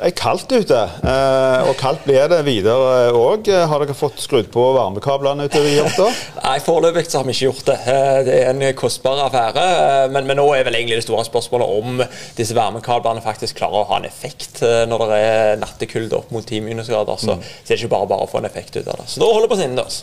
Det 0.00 0.14
er 0.14 0.14
kaldt 0.16 0.48
ute, 0.48 0.76
eh, 1.04 1.66
og 1.68 1.74
kaldt 1.76 2.06
blir 2.06 2.22
det 2.32 2.38
videre 2.46 3.10
òg. 3.12 3.50
Har 3.68 3.82
dere 3.82 3.92
fått 3.92 4.22
skrudd 4.24 4.46
på 4.48 4.62
varmekablene 4.72 5.44
i 5.44 5.74
Otta? 5.82 6.06
Nei, 6.46 6.54
foreløpig 6.64 7.02
har 7.12 7.26
vi 7.28 7.34
ikke 7.34 7.50
gjort 7.50 7.66
det. 7.68 7.76
Eh, 7.92 8.20
det 8.24 8.38
er 8.38 8.48
en 8.54 8.64
kostbar 8.78 9.20
affære. 9.26 9.60
Eh, 9.60 10.06
men, 10.14 10.24
men, 10.24 10.40
nå 10.40 10.46
er 10.56 10.64
vel 10.64 10.78
egentlig 10.78 11.02
det 11.02 11.04
store 11.04 11.26
spørsmålet 11.28 11.76
om 11.82 12.00
disse 12.38 12.56
varmekablene 12.56 13.20
faktisk 13.20 13.60
klarer 13.60 13.82
å 13.82 13.90
ha 13.90 14.00
en 14.00 14.08
effekt 14.08 14.62
når 14.64 15.04
det 15.10 15.20
er 15.26 15.60
nattekulde 15.60 16.16
opp 16.16 16.32
mot 16.32 16.48
10 16.48 16.64
minusgrader. 16.64 17.20
Så, 17.20 17.36
mm. 17.36 17.44
så 17.44 17.68
er 17.68 17.74
det 17.74 17.82
ikke 17.82 17.96
bare 17.98 18.08
bare 18.14 18.24
å 18.24 18.32
få 18.32 18.40
en 18.40 18.48
effekt 18.48 18.80
ut 18.80 18.88
av 18.88 19.02
det. 19.02 19.10
Så 19.12 19.20
da 19.20 19.28
holder 19.28 19.52
vi 19.52 19.58
oss 19.58 19.66
innendørs. 19.66 20.00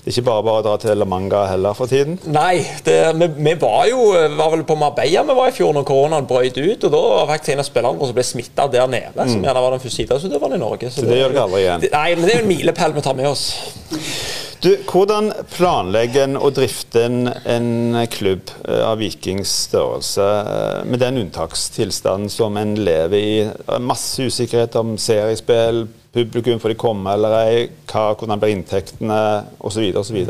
Det 0.00 0.08
er 0.08 0.14
ikke 0.14 0.28
bare 0.30 0.44
bare 0.46 0.60
å 0.62 0.64
dra 0.64 0.74
til 0.80 0.96
La 0.96 1.04
Manga 1.08 1.42
heller 1.50 1.76
for 1.76 1.90
tiden? 1.90 2.16
Nei, 2.32 2.62
det, 2.86 2.96
vi, 3.20 3.28
vi, 3.36 3.54
var 3.60 3.84
jo 3.90 4.06
var 4.38 4.54
vel 4.54 4.64
på 4.68 4.78
Marbella 4.80 5.26
vi 5.28 5.36
var 5.36 5.50
i 5.50 5.54
fjor 5.54 5.74
når 5.76 5.84
koronaen 5.90 6.28
brøt 6.30 6.56
ut. 6.56 6.86
og 6.88 6.94
Da 6.94 7.02
var 7.04 7.28
faktisk 7.34 7.54
en 7.54 7.64
av 7.64 7.68
spillerne 7.68 8.08
som 8.08 8.16
ble 8.16 8.24
smitta 8.24 8.68
der 8.72 8.88
nede, 8.88 9.12
mm. 9.18 9.34
som 9.34 9.44
gjerne 9.44 9.64
var 9.66 9.76
den 9.76 9.84
første 9.84 10.06
idrettsutøveren 10.06 10.56
i 10.56 10.62
Norge. 10.64 10.88
Så, 10.88 11.02
så 11.02 11.06
det, 11.06 11.12
det, 11.12 11.20
gjør 11.20 11.34
dere 11.36 11.48
aldri 11.48 11.64
igjen? 11.66 11.84
Det, 11.84 11.92
nei, 11.96 12.06
men 12.16 12.26
det 12.26 12.32
er 12.32 12.40
jo 12.40 12.46
en 12.46 12.52
milepæl 12.54 12.96
vi 12.96 13.04
tar 13.04 13.18
med 13.20 13.28
oss. 13.28 13.44
Du, 14.60 14.74
Hvordan 14.84 15.30
planlegger 15.54 16.26
en 16.26 16.36
og 16.36 16.52
drifter 16.58 17.06
en, 17.08 17.30
en 17.48 18.00
klubb 18.12 18.50
eh, 18.68 18.82
av 18.84 19.00
Vikings 19.00 19.52
størrelse 19.70 20.26
eh, 20.26 20.82
med 20.88 21.00
den 21.00 21.20
unntakstilstanden 21.22 22.28
som 22.32 22.58
en 22.60 22.74
lever 22.76 23.16
i? 23.16 23.32
Masse 23.80 24.28
usikkerhet 24.28 24.76
om 24.76 24.98
seriespill, 25.00 25.86
publikum 26.12 26.60
får 26.60 26.72
de 26.72 26.78
komme 26.80 27.12
eller 27.14 27.36
ei, 27.44 27.66
hva, 27.90 28.10
hvordan 28.18 28.40
blir 28.40 28.54
inntektene 28.56 29.20
osv. 29.58 29.84
osv. 30.00 30.22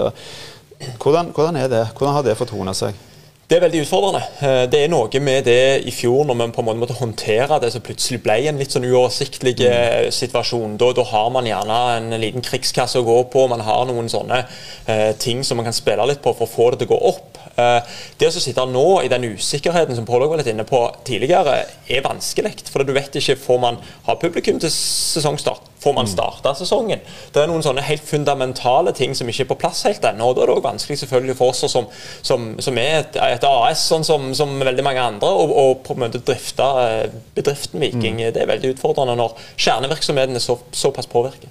Hvordan, 1.00 1.30
hvordan 1.36 1.60
er 1.60 1.70
det? 1.72 1.86
Hvordan 1.96 2.18
har 2.18 2.26
det 2.26 2.36
fortona 2.40 2.74
seg? 2.76 3.06
Det 3.50 3.56
er 3.58 3.64
veldig 3.64 3.80
utfordrende. 3.82 4.20
Eh, 4.46 4.64
det 4.70 4.78
er 4.84 4.90
noe 4.92 5.20
med 5.26 5.48
det 5.48 5.82
i 5.82 5.90
fjor, 5.90 6.20
når 6.22 6.36
vi 6.38 6.46
på 6.54 6.62
en 6.62 6.68
måte 6.68 6.80
måtte 6.84 6.98
håndtere 7.00 7.56
det 7.58 7.72
som 7.74 7.82
plutselig 7.82 8.20
ble 8.22 8.36
en 8.46 8.60
litt 8.62 8.70
sånn 8.70 8.86
uoversiktlig 8.86 9.56
eh, 9.66 10.04
mm. 10.04 10.14
situasjon. 10.14 10.76
Da, 10.78 10.92
da, 10.94 11.04
har 11.10 11.32
man 11.34 11.48
gjerne 11.50 11.78
en 11.96 12.14
liten 12.22 12.46
krigskasse 12.46 13.00
å 13.00 13.08
gå 13.08 13.16
på, 13.32 13.48
man 13.50 13.64
har 13.66 13.88
noen 13.88 14.06
sånne 14.12 14.44
eh, 14.86 15.10
ting 15.18 15.42
som 15.42 15.58
man 15.58 15.66
kan 15.66 15.74
spille 15.74 16.06
litt 16.06 16.22
på 16.22 16.30
for 16.38 16.46
å 16.46 16.52
få 16.52 16.68
det 16.70 16.84
til 16.84 16.92
å 16.92 16.94
gå 16.94 17.00
opp. 17.10 17.42
Eh, 17.58 17.98
det 18.22 18.30
å 18.30 18.36
sitte 18.36 18.68
nå 18.70 18.86
i 19.02 19.10
den 19.10 19.32
usikkerheten 19.34 19.98
som 19.98 20.06
Pål 20.06 20.28
var 20.28 20.38
litt 20.38 20.52
inne 20.52 20.68
på 20.68 20.84
tidligere, 21.10 21.64
er 21.90 22.06
vanskelig. 22.06 22.54
For 22.70 22.86
du 22.86 22.94
vet 22.94 23.18
ikke 23.18 23.38
får 23.40 23.60
man 23.66 23.82
ha 24.06 24.18
publikum 24.20 24.62
til 24.62 24.70
sesongstart. 24.70 25.69
Får 25.80 25.94
man 25.96 26.04
mm. 26.04 26.12
starta 26.12 26.52
sesongen? 26.54 27.00
Det 27.32 27.40
er 27.40 27.48
noen 27.48 27.64
sånne 27.64 27.84
helt 27.86 28.04
fundamentale 28.04 28.92
ting 28.96 29.14
som 29.16 29.28
ikke 29.30 29.46
er 29.46 29.50
på 29.52 29.58
plass 29.62 29.82
helt 29.88 30.04
ennå. 30.04 30.32
Da 30.36 30.44
er 30.44 30.50
det 30.50 30.56
òg 30.58 30.66
vanskelig 30.66 30.98
selvfølgelig 31.00 31.36
for 31.38 31.54
oss 31.54 31.64
som, 31.72 31.86
som, 32.26 32.50
som 32.60 32.80
er 32.80 32.98
et, 32.98 33.16
et, 33.16 33.46
AS, 33.48 33.86
sånn 33.88 34.04
som, 34.04 34.28
som, 34.36 34.52
veldig 34.60 34.84
mange 34.84 35.06
andre, 35.14 35.30
å 35.30 35.70
på 35.80 35.96
en 35.96 36.04
måte 36.04 36.20
drifte 36.20 36.66
eh, 36.84 37.06
bedriften 37.36 37.80
Viking. 37.80 38.20
Mm. 38.20 38.28
Det 38.36 38.44
er 38.44 38.52
veldig 38.52 38.74
utfordrende 38.74 39.16
når 39.20 39.38
kjernevirksomheten 39.56 40.36
er 40.36 40.44
så, 40.44 40.58
såpass 40.76 41.08
påvirket. 41.10 41.48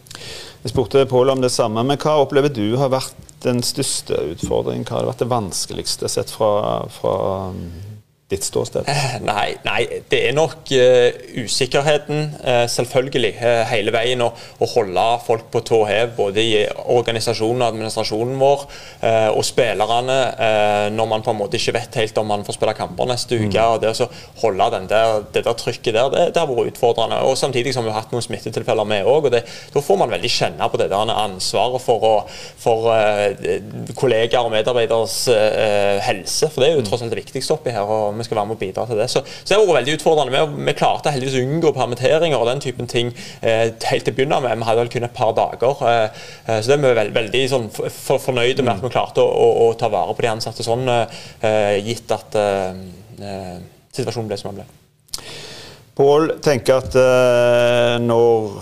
Jeg 0.60 0.74
spurte 0.74 1.06
Pål 1.10 1.34
om 1.34 1.42
det 1.42 1.54
samme, 1.56 1.82
men 1.88 1.98
hva 1.98 2.20
opplever 2.22 2.52
du 2.54 2.78
har 2.78 2.92
vært 2.92 3.16
den 3.46 3.64
største 3.64 4.18
utfordringen? 4.34 4.86
Hva 4.86 5.00
har 5.00 5.10
vært 5.14 5.24
det 5.24 5.32
vanskeligste 5.32 6.10
sett 6.12 6.34
fra, 6.36 6.84
fra 6.92 7.16
ditt 8.30 8.46
ståsted? 8.46 8.86
Eh, 8.88 9.16
nei, 9.26 9.56
nei, 9.66 9.80
det 10.12 10.20
er 10.28 10.36
nok 10.38 10.70
uh, 10.70 11.08
usikkerheten, 11.42 12.28
uh, 12.44 12.66
selvfølgelig, 12.70 13.32
uh, 13.42 13.64
hele 13.72 13.94
veien. 13.94 14.22
Å, 14.22 14.30
å, 14.62 14.70
holde 14.70 15.06
folk 15.26 15.48
på 15.50 15.64
tå 15.66 15.80
hev, 15.90 16.12
både 16.18 16.44
i 16.44 16.52
organisasjonen 16.94 17.64
og 17.64 17.72
administrasjonen 17.72 18.38
vår 18.40 18.66
og 19.34 19.42
spillerne, 19.46 20.16
når 20.94 21.08
man 21.10 21.24
på 21.24 21.32
en 21.32 21.38
måte 21.40 21.58
ikke 21.58 21.74
vet 21.76 21.96
helt 22.02 22.18
om 22.20 22.28
man 22.30 22.44
får 22.46 22.58
spille 22.58 22.74
kamper 22.78 23.08
neste 23.10 23.38
uke. 23.40 23.56
Mm. 23.56 23.64
og 23.64 23.82
Det 23.82 23.92
å 24.04 24.08
holde 24.44 24.68
der, 24.90 25.24
det 25.34 25.44
der 25.48 25.58
trykket 25.58 25.96
der, 25.96 26.12
det, 26.14 26.26
det, 26.36 26.42
har 26.42 26.50
vært 26.50 26.74
utfordrende. 26.74 27.22
og 27.26 27.38
Samtidig 27.40 27.74
som 27.76 27.88
vi 27.88 27.94
har 27.94 28.04
hatt 28.04 28.14
noen 28.14 28.26
smittetilfeller 28.26 28.88
med 28.90 29.08
òg. 29.10 29.30
Da 29.32 29.84
får 29.84 30.00
man 30.02 30.14
veldig 30.14 30.32
kjenne 30.34 30.70
på 30.70 30.82
det 30.82 30.90
der 30.92 31.14
ansvaret 31.16 31.84
for, 31.84 32.06
å, 32.06 32.14
for 32.62 32.90
kollegaer 34.00 34.50
og 34.50 34.54
medarbeideres 34.54 35.18
helse. 36.06 36.52
For 36.52 36.62
det 36.62 36.72
er 36.72 36.78
jo 36.78 36.86
mm. 36.86 36.90
tross 36.92 37.06
alt 37.06 37.16
det 37.16 37.24
viktigste 37.24 37.56
oppi 37.56 37.74
her. 37.76 37.88
og 37.88 38.19
vi 38.20 38.28
skal 38.28 38.40
være 38.40 38.52
med 38.52 38.58
og 38.58 38.62
bidra 38.62 38.86
til 38.90 39.00
det. 39.00 39.10
Så, 39.12 39.24
så 39.26 39.48
det 39.50 39.58
har 39.58 39.66
vært 39.66 39.80
veldig 39.82 39.98
utfordrende. 39.98 40.36
Vi, 40.36 40.66
vi 40.70 40.76
klarte 40.78 41.14
heldigvis 41.16 41.40
å 41.40 41.44
unngå 41.46 41.74
permitteringer 41.76 42.40
og 42.40 42.50
den 42.50 42.64
typen 42.64 42.90
ting 42.92 43.12
eh, 43.42 43.70
helt 43.90 44.08
til 44.08 44.14
å 44.14 44.18
begynne 44.18 44.42
med. 44.46 44.58
Vi 44.60 44.70
hadde 44.70 44.84
vel 44.84 44.94
kun 44.94 45.08
et 45.08 45.16
par 45.16 45.36
dager. 45.38 45.84
Eh, 45.90 46.24
eh 46.46 46.60
så 46.60 46.72
det 46.72 46.78
er 46.78 46.84
vi 46.84 46.96
veldig, 47.02 47.16
veldig 47.20 47.44
sånn, 47.52 47.70
for, 47.74 48.22
fornøyde 48.22 48.66
med 48.66 48.76
at 48.76 48.84
vi 48.86 48.94
klarte 48.94 49.24
å, 49.24 49.30
å, 49.30 49.50
å, 49.68 49.70
ta 49.80 49.92
vare 49.92 50.16
på 50.16 50.26
de 50.26 50.32
ansatte 50.32 50.66
sånn, 50.66 50.88
eh, 50.90 51.78
gitt 51.86 52.12
at 52.16 52.36
eh, 52.40 52.84
eh, 53.24 53.56
situasjonen 53.96 54.30
ble 54.32 54.40
som 54.40 54.52
den 54.52 54.62
ble. 54.62 55.24
Pål 56.00 56.30
tenker 56.44 56.80
at 56.80 56.94
når 58.00 58.54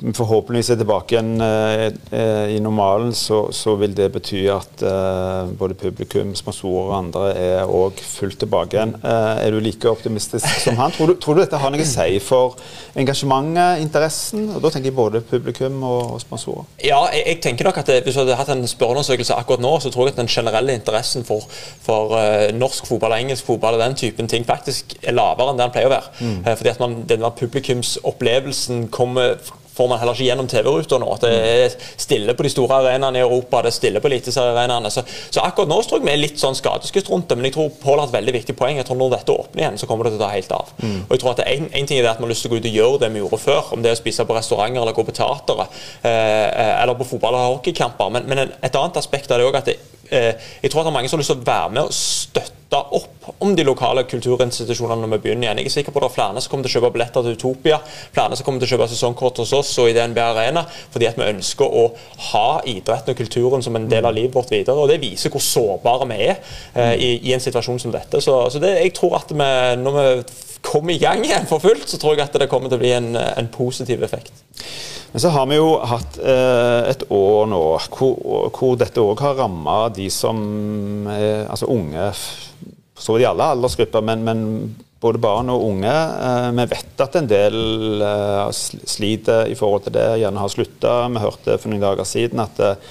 forhåpentligvis 0.00 0.70
er 0.72 0.78
tilbake 0.80 1.14
igjen 1.14 1.42
eh, 1.44 2.54
i 2.54 2.58
normalen, 2.62 3.12
så, 3.16 3.42
så, 3.52 3.74
vil 3.80 3.92
det 3.96 4.08
bety 4.14 4.42
at 4.52 4.82
eh, 4.86 5.50
både 5.60 5.76
publikum, 5.78 6.32
sponsorer 6.38 6.88
og 6.88 6.96
andre 6.96 7.24
er 7.36 7.68
òg 7.68 8.00
fullt 8.00 8.40
tilbake 8.40 8.78
igjen. 8.78 8.94
Eh, 9.04 9.42
er 9.44 9.52
du 9.52 9.60
like 9.60 9.90
optimistisk 9.90 10.48
som 10.64 10.80
han? 10.80 10.94
Tror 10.96 11.12
du, 11.12 11.14
tror 11.20 11.36
du, 11.36 11.42
dette 11.44 11.60
har 11.60 11.72
noe 11.72 11.84
å 11.84 11.88
si 11.88 12.18
for 12.24 12.56
engasjementet, 12.98 13.84
interessen? 13.84 14.48
Og 14.54 14.64
Da 14.64 14.72
tenker 14.72 14.90
jeg 14.90 14.96
både 14.96 15.22
publikum 15.26 15.82
og, 15.84 16.16
sponsorer. 16.20 16.66
Ja, 16.84 17.02
jeg, 17.12 17.24
jeg, 17.26 17.40
tenker 17.44 17.68
nok 17.68 17.80
at 17.80 17.92
det, 17.92 18.00
hvis 18.04 18.16
du 18.16 18.24
hadde 18.24 18.40
hatt 18.40 18.52
en 18.52 18.66
spørreundersøkelse 18.68 19.36
akkurat 19.36 19.62
nå, 19.62 19.76
så 19.84 19.92
tror 19.92 20.08
jeg 20.08 20.16
at 20.16 20.22
den 20.22 20.32
generelle 20.32 20.74
interessen 20.76 21.24
for, 21.28 21.46
for 21.84 22.16
uh, 22.16 22.48
norsk 22.56 22.88
fotball 22.88 23.14
og 23.14 23.22
engelsk 23.22 23.46
fotball 23.46 23.78
og 23.78 23.84
den 23.84 23.96
typen 24.00 24.28
ting 24.30 24.44
faktisk 24.48 24.96
er 25.00 25.16
lavere 25.16 25.52
enn 25.52 25.60
det 25.60 25.66
den 25.66 25.74
pleier 25.76 25.90
å 25.90 25.94
være. 25.94 26.12
Mm. 26.20 26.36
Uh, 26.44 26.52
fordi 26.54 26.72
at 26.72 26.82
man, 26.82 27.00
den 27.08 27.24
publikumsopplevelsen 27.40 28.88
kommer 28.94 29.38
får 29.80 29.88
man 29.88 30.00
heller 30.00 30.16
ikke 30.16 30.28
gjennom 30.28 30.48
TV-ruta 30.50 30.98
nå. 31.00 31.10
Det 31.22 31.30
er 31.32 31.76
stille 32.00 32.34
på 32.36 32.44
de 32.44 32.52
store 32.52 32.80
arenaene 32.82 33.20
i 33.20 33.24
Europa, 33.24 33.62
det 33.64 33.72
er 33.72 33.76
stille 33.76 34.02
på 34.02 34.10
eliteseriearenaene. 34.10 34.92
Så, 34.92 35.04
så 35.32 35.44
akkurat 35.44 35.70
nå 35.70 35.80
tror 35.86 36.00
jeg 36.00 36.08
vi 36.08 36.12
er 36.12 36.20
litt 36.20 36.40
sånn 36.40 36.58
skadeskutt 36.58 37.08
rundt 37.12 37.30
det, 37.30 37.38
men 37.38 37.48
jeg 37.48 37.56
tror 37.56 37.70
Pål 37.80 38.02
har 38.02 38.10
et 38.10 38.16
veldig 38.18 38.34
viktig 38.36 38.56
poeng. 38.58 38.76
Jeg 38.76 38.88
tror 38.88 38.98
Når 39.00 39.14
dette 39.14 39.32
åpner 39.32 39.62
igjen, 39.62 39.78
så 39.80 39.88
kommer 39.88 40.06
det 40.06 40.14
til 40.14 40.20
å 40.20 40.24
ta 40.26 40.32
helt 40.34 40.52
av. 40.52 40.72
Mm. 40.82 40.98
Og 41.06 41.14
jeg 41.14 41.22
tror 41.22 41.32
at 41.32 41.44
en, 41.46 41.68
en, 41.70 41.86
ting 41.88 42.00
er 42.00 42.04
det 42.04 42.12
at 42.12 42.20
man 42.20 42.28
har 42.28 42.34
lyst 42.34 42.44
til 42.44 42.50
å 42.50 42.54
gå 42.54 42.60
ut 42.60 42.68
og 42.68 42.78
gjøre 42.80 43.00
det 43.04 43.10
vi 43.14 43.22
gjorde 43.22 43.40
før, 43.40 43.70
om 43.74 43.84
det 43.84 43.92
er 43.92 43.96
å 43.96 44.00
spise 44.00 44.26
på 44.28 44.36
restauranter 44.36 44.82
eller 44.82 44.96
gå 44.96 45.06
på 45.06 45.16
teateret, 45.16 45.78
eh, 46.02 46.10
eh 46.10 46.74
eller 46.80 46.98
på 46.98 47.08
fotball- 47.14 47.38
og 47.38 47.46
hockeykamper. 47.56 48.12
Men, 48.16 48.28
men, 48.28 48.52
et 48.60 48.76
annet 48.76 49.00
aspekt 49.00 49.32
av 49.32 49.40
det 49.40 49.48
òg 49.48 49.58
at 49.62 49.70
det, 49.70 49.78
jeg 50.10 50.70
tror 50.70 50.82
at 50.82 50.88
det 50.88 50.90
er 50.90 50.96
mange 50.96 51.10
som 51.10 51.18
har 51.18 51.22
lyst 51.22 51.32
til 51.32 51.42
å 51.42 51.46
være 51.46 51.70
med 51.74 51.82
og 51.86 51.94
støtte 51.94 52.80
opp 52.96 53.20
om 53.42 53.54
de 53.56 53.64
lokale 53.66 54.04
kulturinstitusjonene 54.10 55.02
når 55.02 55.16
vi 55.16 55.22
begynner 55.24 55.48
igjen. 55.48 55.60
Jeg 55.62 55.70
er 55.70 55.74
sikker 55.74 55.94
på 55.94 56.00
at 56.00 56.06
det 56.06 56.10
er 56.10 56.16
flere 56.16 56.42
som 56.42 56.52
kommer 56.52 56.66
til 56.66 56.70
å 56.70 56.74
kjøpe 56.78 56.92
billetter 56.94 57.24
til 57.26 57.38
Utopia, 57.38 57.78
flere 58.14 58.38
som 58.38 58.46
kommer 58.46 58.62
til 58.62 58.68
å 58.68 58.72
kjøpe 58.74 58.90
sesongkort 58.92 59.40
hos 59.42 59.54
oss 59.58 59.72
og 59.82 59.90
i 59.90 59.94
DNB 59.96 60.20
Arena, 60.22 60.64
fordi 60.92 61.08
at 61.10 61.18
vi 61.18 61.30
ønsker 61.30 61.78
å 61.80 61.86
ha 62.30 62.44
idretten 62.70 63.14
og 63.14 63.22
kulturen 63.22 63.66
som 63.66 63.78
en 63.78 63.88
del 63.90 64.06
av 64.06 64.14
livet 64.16 64.36
vårt 64.36 64.52
videre. 64.54 64.76
og 64.76 64.90
Det 64.90 65.00
viser 65.02 65.34
hvor 65.34 65.44
sårbare 65.44 66.06
vi 66.10 66.20
er 66.28 66.36
eh, 66.36 66.94
i, 66.94 67.10
i, 67.30 67.34
en 67.34 67.42
situasjon 67.42 67.82
som 67.82 67.94
dette. 67.94 68.22
Så, 68.22 68.36
så 68.50 68.62
det, 68.62 68.76
jeg 68.84 68.94
tror 68.98 69.18
at 69.18 69.34
vi, 69.34 69.50
når 69.82 69.98
vi 69.98 70.06
kommer 70.62 70.94
i 70.94 71.02
gang 71.02 71.24
igjen 71.24 71.48
for 71.50 71.62
fullt, 71.62 71.88
så 71.88 71.98
tror 71.98 72.16
jeg 72.16 72.28
at 72.28 72.40
det 72.40 72.50
kommer 72.50 72.70
til 72.70 72.80
å 72.80 72.84
bli 72.84 72.94
en, 72.96 73.12
en 73.16 73.52
positiv 73.52 74.02
effekt. 74.06 74.32
Men 75.12 75.22
så 75.22 75.32
har 75.34 75.46
vi 75.50 75.58
jo 75.58 75.72
hatt 75.90 76.20
eh, 76.22 76.90
et 76.92 77.02
år 77.10 77.48
nå 77.50 77.62
hvor, 77.90 78.50
hvor 78.54 78.76
dette 78.78 79.02
òg 79.02 79.22
har 79.24 79.40
ramma 79.40 79.88
de 79.94 80.06
som 80.14 80.38
eh, 81.10 81.42
altså 81.50 81.66
unge 81.72 82.12
så 83.00 83.16
vidt 83.16 83.24
i 83.24 83.30
alle 83.30 83.50
aldersgrupper, 83.54 84.04
men, 84.04 84.24
men, 84.26 84.46
både 85.00 85.16
barn 85.16 85.48
og 85.48 85.62
unge. 85.64 85.92
Eh, 85.92 86.50
vi 86.58 86.64
vet 86.74 87.00
at 87.00 87.14
en 87.16 87.28
del 87.28 88.02
eh, 88.04 88.50
sliter 88.52 89.48
i 89.48 89.54
forhold 89.56 89.86
til 89.86 89.94
det, 89.96 90.08
gjerne 90.20 90.42
har 90.42 90.52
slutta. 90.52 90.96
Vi 91.08 91.22
hørte 91.22 91.56
for 91.56 91.72
noen 91.72 91.80
dager 91.80 92.04
siden 92.04 92.42
at 92.44 92.60
eh, 92.60 92.90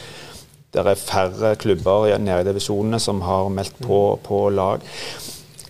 det 0.74 0.82
er 0.82 0.98
færre 0.98 1.54
klubber 1.62 2.10
nede 2.18 2.42
i 2.42 2.48
divisjonene 2.50 2.98
som 3.02 3.22
har 3.26 3.54
meldt 3.54 3.78
på, 3.86 4.02
på 4.26 4.42
lag. 4.54 4.82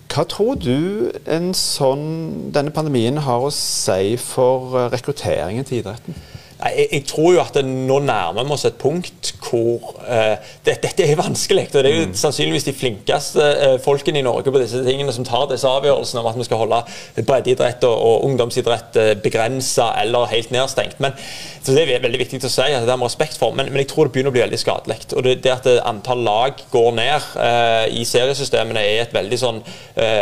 Hva 0.10 0.24
tror 0.32 0.56
du 0.60 1.12
sånn, 1.56 2.08
denne 2.56 2.72
pandemien 2.75 3.20
har 3.27 3.44
å 3.44 3.51
si 3.53 4.15
for 4.20 4.88
rekrutteringen 4.96 5.68
til 5.68 5.84
idretten? 5.84 6.15
Jeg, 6.60 6.88
jeg, 6.92 7.04
tror 7.08 7.30
jo 7.34 7.39
at 7.39 7.56
det, 7.56 7.62
nå 7.63 8.01
nærmer 8.04 8.44
vi 8.44 8.51
oss 8.51 8.66
et 8.68 8.75
punkt 8.82 9.30
hvor 9.39 9.94
uh, 10.04 10.36
det, 10.66 10.74
dette 10.84 11.06
er 11.08 11.16
vanskelig. 11.16 11.70
og 11.72 11.84
Det 11.86 11.88
er 11.88 11.96
jo 11.96 12.08
mm. 12.10 12.16
sannsynligvis 12.20 12.66
de 12.68 12.74
flinkeste 12.75 13.46
uh, 13.62 13.75
folkene 13.80 14.20
i 14.20 14.25
Norge 14.25 14.51
på 14.51 14.60
disse 14.60 14.82
tingene 14.84 15.13
som 15.16 15.24
tar 15.24 15.48
disse 15.48 15.68
avgjørelsene 15.68 16.20
om 16.20 16.28
at 16.28 16.36
vi 16.36 16.48
skal 16.50 16.60
holde 16.60 16.82
breddeidrett 17.16 17.86
og, 17.88 17.96
og 17.96 18.25
ungdomsidrett 18.28 19.00
uh, 19.00 19.13
begrensa 19.24 19.94
eller 20.01 20.28
helt 20.34 20.51
nedstengt. 20.51 21.00
Men, 21.00 21.16
så 21.63 21.78
Det 21.78 21.86
er 21.86 22.04
veldig 22.04 22.20
viktig 22.25 22.42
å 22.44 22.51
si 22.51 22.68
at 22.75 22.84
det 22.84 22.92
har 22.92 23.00
vi 23.00 23.08
respekt 23.08 23.39
for, 23.39 23.56
men, 23.56 23.72
men, 23.72 23.80
jeg 23.86 23.94
tror 23.94 24.10
det 24.10 24.18
begynner 24.18 24.34
å 24.34 24.36
bli 24.36 24.44
veldig 24.44 24.60
skadelig. 24.60 25.00
Og 25.16 25.24
det, 25.24 25.38
det 25.46 25.56
at 25.56 25.72
antall 25.88 26.25
lag 26.28 26.60
går 26.74 26.92
ned 26.98 27.28
i 27.96 28.04
seriesystemene 28.08 28.82
er 28.84 29.04
et 29.04 29.13
veldig 29.13 29.39
sånn 29.39 29.60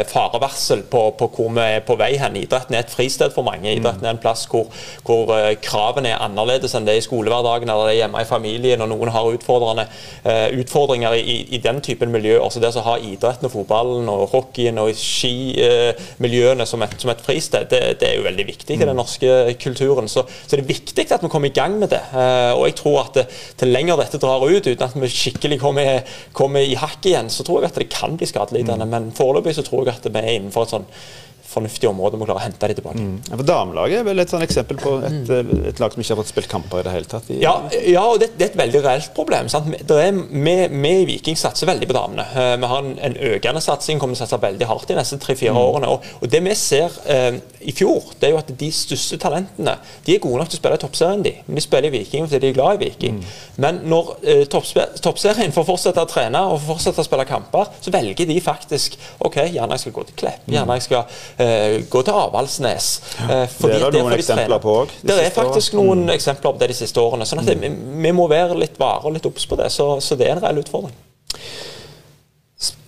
farevarsel 0.10 0.82
på, 0.92 1.04
på, 1.20 1.30
hvor 1.34 1.54
vi 1.56 1.68
er 1.78 1.86
på 1.86 1.96
vei 2.00 2.12
hen. 2.20 2.40
Idretten 2.42 2.76
er 2.76 2.84
et 2.84 2.94
fristed 2.94 3.34
for 3.36 3.48
mange. 3.48 3.70
Idretten 3.70 4.06
er 4.06 4.16
en 4.16 4.22
plass 4.22 4.48
hvor, 4.50 4.68
hvor 5.08 5.32
kravene 5.64 6.12
er 6.12 6.27
annerledes 6.28 6.76
enn 6.78 6.88
det 6.88 6.96
er 6.96 7.02
i 7.02 7.06
skolehverdagen 7.06 7.70
eller 7.72 7.90
det 7.90 7.96
er 7.96 8.02
hjemme 8.04 8.22
i 8.22 8.28
familien, 8.30 8.84
og 8.84 8.92
noen 8.92 9.12
har 9.14 9.28
uh, 9.28 10.48
utfordringer 10.62 11.18
i, 11.18 11.38
i, 11.56 11.60
den 11.64 11.82
typen 11.84 12.12
miljø. 12.14 12.38
Også 12.44 12.62
det 12.64 12.74
å 12.78 12.86
ha 12.86 12.98
idretten 13.02 13.50
og 13.50 13.54
fotballen 13.54 14.10
og 14.12 14.28
hockeyen 14.34 14.80
og 14.82 14.94
skimiljøene 14.98 16.66
uh, 16.66 16.70
som, 16.70 16.86
som, 16.98 17.14
et 17.14 17.24
fristed, 17.26 17.70
det, 17.72 17.82
det, 18.02 18.12
er 18.12 18.20
jo 18.20 18.28
veldig 18.28 18.48
viktig 18.48 18.78
i 18.78 18.88
den 18.88 18.98
norske 18.98 19.56
kulturen. 19.62 20.10
Så, 20.12 20.26
så 20.28 20.56
det 20.56 20.64
er 20.64 20.72
viktig 20.72 21.08
at 21.12 21.24
vi 21.24 21.32
kommer 21.32 21.52
i 21.52 21.56
gang 21.56 21.78
med 21.82 21.92
det. 21.96 22.04
Uh, 22.14 22.54
og 22.58 22.68
jeg 22.70 22.80
tror 22.82 23.02
at 23.06 23.22
det, 23.22 23.28
til 23.60 23.74
lenger 23.74 24.00
dette 24.02 24.22
drar 24.22 24.44
ut, 24.44 24.68
uten 24.68 24.88
at 24.88 24.98
vi 24.98 25.12
skikkelig 25.12 25.62
kommer, 25.62 26.18
kommer 26.38 26.66
i 26.66 26.78
hakk 26.80 27.06
igjen, 27.08 27.32
så 27.34 27.46
tror 27.48 27.64
jeg 27.64 27.72
at 27.72 27.80
det 27.82 27.92
kan 27.94 28.18
bli 28.20 28.30
skadelidende. 28.30 28.88
Mm. 28.88 28.94
Men 28.94 29.16
foreløpig 29.18 29.56
så 29.58 29.66
tror 29.68 29.88
jeg 29.88 29.98
at 29.98 30.12
vi 30.12 30.22
er 30.22 30.36
innenfor 30.38 30.68
et 30.68 30.78
sånn 30.78 30.92
fornuftig 31.48 31.88
område 31.90 32.20
må 32.20 32.28
klare 32.28 32.42
å 32.42 32.44
hente 32.44 32.68
dem 32.68 32.78
tilbake. 32.78 33.00
Mm. 33.00 33.16
Ja, 33.30 33.38
for 33.38 33.48
Damelaget 33.48 34.02
er 34.02 34.06
vel 34.08 34.22
et 34.22 34.32
sånn 34.32 34.44
eksempel 34.44 34.80
på 34.82 34.98
et, 35.08 35.30
mm. 35.30 35.52
et, 35.72 35.80
lag 35.82 35.94
som 35.94 36.04
ikke 36.04 36.14
har 36.14 36.20
fått 36.20 36.32
spilt 36.34 36.50
kamper 36.52 36.82
i 36.82 36.86
det 36.88 36.96
hele 36.96 37.10
tatt? 37.10 37.30
I, 37.32 37.40
ja, 37.44 37.54
ja, 37.88 38.04
og 38.04 38.20
det, 38.22 38.34
det, 38.36 38.50
er 38.50 38.52
et 38.52 38.60
veldig 38.60 38.82
reelt 38.84 39.14
problem. 39.16 39.48
Vi 39.48 40.94
i 40.98 41.06
Viking 41.08 41.40
satser 41.40 41.70
veldig 41.70 41.88
på 41.88 41.96
damene. 41.96 42.26
Uh, 42.34 42.54
vi 42.60 42.72
har 42.72 42.84
en, 42.84 42.98
en, 43.08 43.18
økende 43.32 43.64
satsing, 43.64 44.02
kommer 44.02 44.18
til 44.18 44.26
å 44.26 44.28
satse 44.28 44.42
veldig 44.44 44.68
hardt 44.68 44.92
de 44.92 44.98
neste 44.98 45.20
tre-fire 45.24 45.54
mm. 45.56 45.62
årene. 45.62 45.92
Og, 45.94 46.10
og, 46.20 46.28
det 46.34 46.44
vi 46.44 46.56
ser 46.60 47.00
uh, 47.08 47.40
i 47.64 47.76
fjor, 47.76 48.12
det 48.20 48.30
er 48.30 48.36
jo 48.36 48.42
at 48.42 48.52
de 48.60 48.72
største 48.76 49.20
talentene 49.22 49.78
de 50.06 50.16
er 50.16 50.24
gode 50.24 50.42
nok 50.42 50.52
til 50.52 50.60
å 50.60 50.62
spille 50.62 50.80
i 50.80 50.84
toppserien, 50.84 51.24
de. 51.24 51.34
Men 51.48 51.62
de 51.62 51.64
spiller 51.64 51.90
i 51.90 51.96
Viking 51.96 52.28
fordi 52.28 52.44
de 52.44 52.52
er 52.52 52.60
glad 52.60 52.82
i 52.82 52.84
Viking. 52.90 53.22
Mm. 53.22 53.32
Men 53.64 53.82
når 53.88 54.12
uh, 54.28 54.44
toppserien 54.52 55.56
får 55.56 55.70
fortsette 55.72 56.04
å 56.04 56.12
trene 56.12 56.44
og 56.52 56.60
fortsette 56.68 57.04
å 57.04 57.08
spille 57.08 57.28
kamper, 57.30 57.72
så 57.80 57.94
velger 57.96 58.28
de 58.28 58.42
faktisk 58.44 59.00
OK, 59.24 59.40
gjerne 59.48 59.78
jeg 59.78 59.88
skal 59.88 59.96
gå 59.96 60.08
til 60.10 60.20
Klepp, 60.26 60.44
mm. 60.44 60.54
gjerne 60.58 60.78
jeg 60.80 60.90
skal 60.90 61.06
Eh, 61.37 61.37
gå 61.90 62.02
til 62.02 62.18
Avaldsnes. 62.18 62.88
Eh, 63.28 63.44
det 63.46 63.74
er 63.78 63.92
det 63.94 64.02
noen 64.02 64.16
eksempler 64.18 64.62
på 64.64 64.78
òg? 64.84 64.94
Det 65.06 65.18
er 65.22 65.34
faktisk 65.36 65.76
år. 65.76 65.84
noen 65.84 66.06
mm. 66.08 66.14
eksempler 66.16 66.54
på 66.54 66.64
det 66.64 66.72
de 66.74 66.78
siste 66.80 67.02
årene. 67.02 67.28
sånn 67.30 67.44
at 67.44 67.52
mm. 67.54 67.78
vi, 68.04 68.14
må 68.16 68.26
være 68.32 68.58
litt 68.58 68.80
vare 68.82 69.06
og 69.06 69.14
litt 69.18 69.28
obs 69.30 69.46
på 69.46 69.60
det. 69.60 69.70
Så, 69.74 69.90
så 70.02 70.18
det 70.18 70.30
er 70.30 70.38
en 70.38 70.44
reell 70.44 70.64
utfordring. 70.64 70.96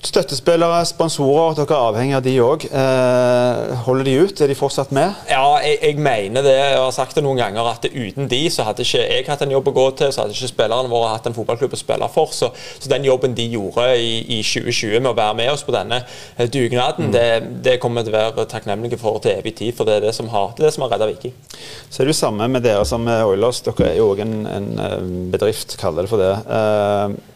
Støttespillere, 0.09 0.79
sponsorer, 0.89 1.53
dere 1.53 1.75
er 1.75 1.87
avhengig 1.91 2.15
av 2.17 2.23
de 2.25 2.31
òg. 2.41 2.63
Eh, 2.65 3.73
holder 3.85 4.07
de 4.07 4.13
ut? 4.23 4.39
Er 4.41 4.49
de 4.49 4.55
fortsatt 4.57 4.89
med? 4.95 5.13
Ja, 5.29 5.43
jeg, 5.61 5.77
jeg, 5.83 5.99
mener 6.01 6.41
det. 6.41 6.55
Jeg 6.57 6.79
har 6.81 6.95
sagt 6.95 7.19
det 7.19 7.21
noen 7.21 7.37
ganger 7.37 7.67
at 7.69 7.85
uten 7.85 8.25
de 8.31 8.39
så 8.49 8.65
hadde 8.65 8.81
ikke 8.87 9.03
jeg 9.03 9.27
hatt 9.27 9.43
en 9.45 9.53
jobb 9.53 9.69
å 9.69 9.75
gå 9.75 9.85
til, 9.99 10.09
så 10.09 10.23
hadde 10.23 10.33
ikke 10.33 10.49
spillerne 10.49 10.89
våre 10.89 11.11
hatt 11.13 11.29
en 11.29 11.37
fotballklubb 11.37 11.77
å 11.77 11.81
spille 11.83 12.09
for. 12.09 12.33
Så, 12.33 12.49
så 12.79 12.89
den 12.89 13.05
jobben 13.05 13.37
de 13.37 13.45
gjorde 13.53 13.85
i, 14.01 14.17
i, 14.39 14.41
2020 14.41 14.97
med 14.97 15.11
å 15.11 15.15
være 15.21 15.39
med 15.43 15.53
oss 15.53 15.67
på 15.67 15.77
denne 15.77 16.01
eh, 16.01 16.49
dugnaden, 16.49 17.11
mm. 17.11 17.13
det, 17.13 17.27
det, 17.69 17.77
kommer 17.83 18.07
til 18.07 18.15
å 18.15 18.17
være 18.17 18.49
takknemlige 18.49 18.97
for 18.97 19.21
til 19.21 19.37
evig 19.37 19.59
tid. 19.61 19.77
For 19.77 19.85
det 19.85 19.99
er 19.99 20.07
det 20.09 20.17
som 20.17 20.33
har, 20.33 20.55
det 20.57 20.73
har 20.73 20.93
redda 20.95 21.11
Viking. 21.13 21.37
Så 21.85 22.01
er 22.01 22.09
det 22.09 22.15
jo 22.15 22.21
samme 22.23 22.49
med 22.49 22.65
dere 22.65 22.81
som 22.89 23.05
med 23.05 23.27
Oilers. 23.29 23.61
Dere 23.67 23.91
er 23.91 23.99
jo 24.01 24.09
òg 24.15 24.25
en, 24.25 24.39
en, 24.49 24.71
eh, 24.81 25.01
bedrift, 25.35 25.77
kaller 25.77 26.09
det 26.09 26.17
for 26.17 26.25
det. 26.25 26.33
Eh, 26.49 27.28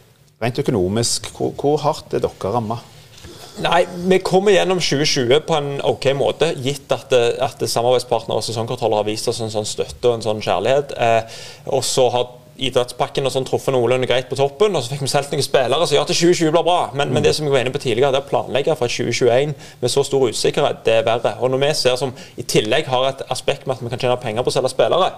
Rent 0.43 0.59
økonomisk, 0.59 1.29
hvor, 1.37 1.53
hvor 1.55 1.79
hardt 1.85 2.13
er 2.13 2.23
dere 2.23 2.51
ramma? 2.51 2.81
Nei, 3.63 3.83
Vi 4.09 4.17
kommer 4.25 4.55
gjennom 4.55 4.79
2020 4.81 5.43
på 5.47 5.57
en 5.59 5.73
ok 5.85 6.07
måte, 6.17 6.49
gitt 6.57 6.91
at, 6.91 7.13
at 7.13 7.61
samarbeidspartnere 7.61 8.41
og 8.41 8.45
sesongkontroller 8.45 9.03
har 9.03 9.07
vist 9.07 9.29
oss 9.29 9.43
en 9.45 9.53
sånn 9.53 9.67
støtte 9.69 10.09
og 10.09 10.17
en 10.17 10.25
sånn 10.25 10.41
kjærlighet. 10.43 10.95
Eh, 10.97 11.43
og 11.69 11.85
så 11.85 12.07
har 12.15 12.31
idrettspakken 12.61 13.25
og 13.25 13.33
sånn 13.33 13.47
truffet 13.47 13.73
noenlunde 13.73 14.07
greit 14.09 14.29
på 14.29 14.37
toppen. 14.37 14.75
og 14.75 14.83
Så 14.83 14.93
fikk 14.93 15.03
vi 15.03 15.09
solgt 15.11 15.33
noen 15.33 15.45
spillere 15.45 15.87
som 15.87 15.95
gjør 15.95 16.05
at 16.05 16.13
2020 16.13 16.53
blir 16.53 16.65
bra. 16.65 16.79
Men, 16.93 17.09
mm. 17.09 17.13
men, 17.15 17.25
det 17.25 17.33
som 17.35 17.47
jeg 17.47 17.53
var 17.53 17.63
inne 17.63 17.73
på 17.73 17.81
tidligere, 17.81 18.13
det 18.13 18.21
å 18.23 18.27
planlegge 18.29 18.75
fra 18.77 18.89
2021 18.89 19.55
med 19.81 19.93
så 19.93 20.03
stor 20.05 20.27
usikkerhet, 20.29 20.83
det 20.85 20.97
er 20.99 21.07
verre. 21.07 21.33
Og 21.41 21.53
når 21.53 21.63
vi 21.63 21.71
ser 21.79 21.97
som 21.99 22.13
i 22.37 22.45
tillegg 22.45 22.89
har 22.91 23.07
et 23.09 23.23
aspekt 23.33 23.65
med 23.65 23.75
at 23.75 23.83
vi 23.83 23.91
kan 23.93 24.03
tjene 24.03 24.19
penger 24.21 24.45
på 24.45 24.53
å 24.53 24.55
selge 24.57 24.73
spillere, 24.73 25.09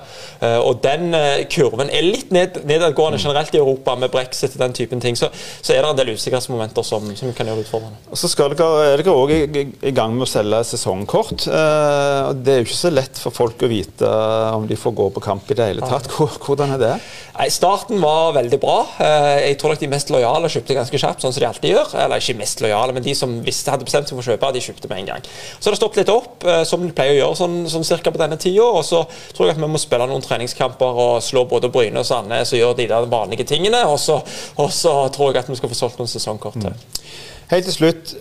uh, 0.42 0.60
og 0.64 0.80
den 0.86 1.12
uh, 1.16 1.44
kurven 1.52 1.92
er 1.92 2.08
litt 2.08 2.32
ned, 2.36 2.62
nedadgående 2.64 3.20
mm. 3.20 3.26
generelt 3.26 3.58
i 3.58 3.62
Europa 3.62 3.98
med 4.00 4.14
brexit 4.14 4.56
og 4.56 4.64
den 4.64 4.78
typen 4.78 5.04
ting, 5.04 5.20
så, 5.20 5.32
så 5.60 5.76
er 5.76 5.84
det 5.84 5.92
en 5.92 6.00
del 6.00 6.14
usikkerhetsmomenter 6.16 6.88
som, 6.88 7.12
som 7.20 7.36
kan 7.36 7.52
gjøre 7.52 7.66
utfordrende. 7.66 8.00
Og 8.12 8.22
så 8.22 8.32
skal 8.32 8.56
dere, 8.56 8.88
er 8.94 9.04
dere 9.04 9.16
òg 9.16 9.36
i, 9.36 9.66
i, 9.90 9.94
gang 9.96 10.16
med 10.16 10.28
å 10.28 10.30
selge 10.30 10.64
sesongkort. 10.72 11.50
Uh, 11.50 12.32
det 12.40 12.56
er 12.56 12.64
jo 12.64 12.70
ikke 12.70 12.80
så 12.80 12.94
lett 12.94 13.20
for 13.20 13.36
folk 13.36 13.66
å 13.66 13.72
vite 13.72 14.16
om 14.56 14.68
de 14.70 14.80
får 14.80 14.96
gå 14.96 15.12
på 15.16 15.24
kamp 15.24 15.52
i 15.52 15.58
det 15.58 15.72
hele 15.74 15.86
tatt. 15.86 16.08
Hvordan 16.16 16.76
er 16.78 16.82
det? 16.82 16.96
Nei, 17.36 17.50
Starten 17.52 18.00
var 18.00 18.32
veldig 18.36 18.58
bra. 18.64 18.76
Eh, 19.04 19.50
jeg 19.50 19.58
tror 19.60 19.74
nok 19.74 19.82
de 19.82 19.90
mest 19.92 20.12
lojale 20.14 20.48
kjøpte 20.52 20.78
ganske 20.78 21.00
kjapt, 21.02 21.24
sånn 21.24 21.34
som 21.36 21.44
de 21.44 21.48
alltid 21.50 21.74
gjør. 21.74 21.96
Eller 22.06 22.22
ikke 22.22 22.38
mest 22.40 22.62
lojale, 22.64 22.96
men 22.96 23.04
de 23.04 23.16
som 23.18 23.34
visste 23.44 23.74
hadde 23.74 23.88
bestemt 23.88 24.08
seg 24.08 24.16
for 24.16 24.24
å 24.24 24.30
kjøpe, 24.30 24.52
de 24.56 24.62
kjøpte 24.64 24.92
med 24.92 25.02
en 25.02 25.10
gang. 25.10 25.26
Så 25.60 25.74
det 25.74 25.80
stoppet 25.82 26.00
litt 26.00 26.12
opp, 26.14 26.46
eh, 26.48 26.62
som 26.68 26.86
de 26.86 26.94
pleier 26.96 27.18
å 27.18 27.20
gjøre 27.20 27.40
sånn, 27.42 27.58
sånn 27.72 27.88
cirka 27.88 28.14
på 28.16 28.22
denne 28.22 28.38
tida. 28.40 28.64
Og 28.64 28.86
så 28.88 29.02
tror 29.36 29.50
jeg 29.50 29.58
at 29.58 29.62
vi 29.62 29.70
må 29.74 29.82
spille 29.82 30.08
noen 30.08 30.24
treningskamper 30.24 31.02
og 31.08 31.18
slå 31.26 31.44
både 31.52 31.72
Bryne 31.74 32.00
og 32.00 32.08
Sandnes 32.08 32.54
og 32.56 32.62
gjøre 32.62 32.78
de 32.80 32.88
der 32.94 33.10
vanlige 33.12 33.48
tingene. 33.52 33.84
Og 33.90 34.00
så, 34.00 34.22
og 34.56 34.72
så 34.72 34.96
tror 35.16 35.34
jeg 35.34 35.44
at 35.44 35.52
vi 35.52 35.60
skal 35.60 35.74
få 35.74 35.80
solgt 35.82 36.00
noen 36.00 36.12
sesongkort 36.12 36.56
til. 36.62 36.72
Mm. 36.72 37.12
Helt 37.52 37.68
til 37.68 37.76
slutt. 37.76 38.16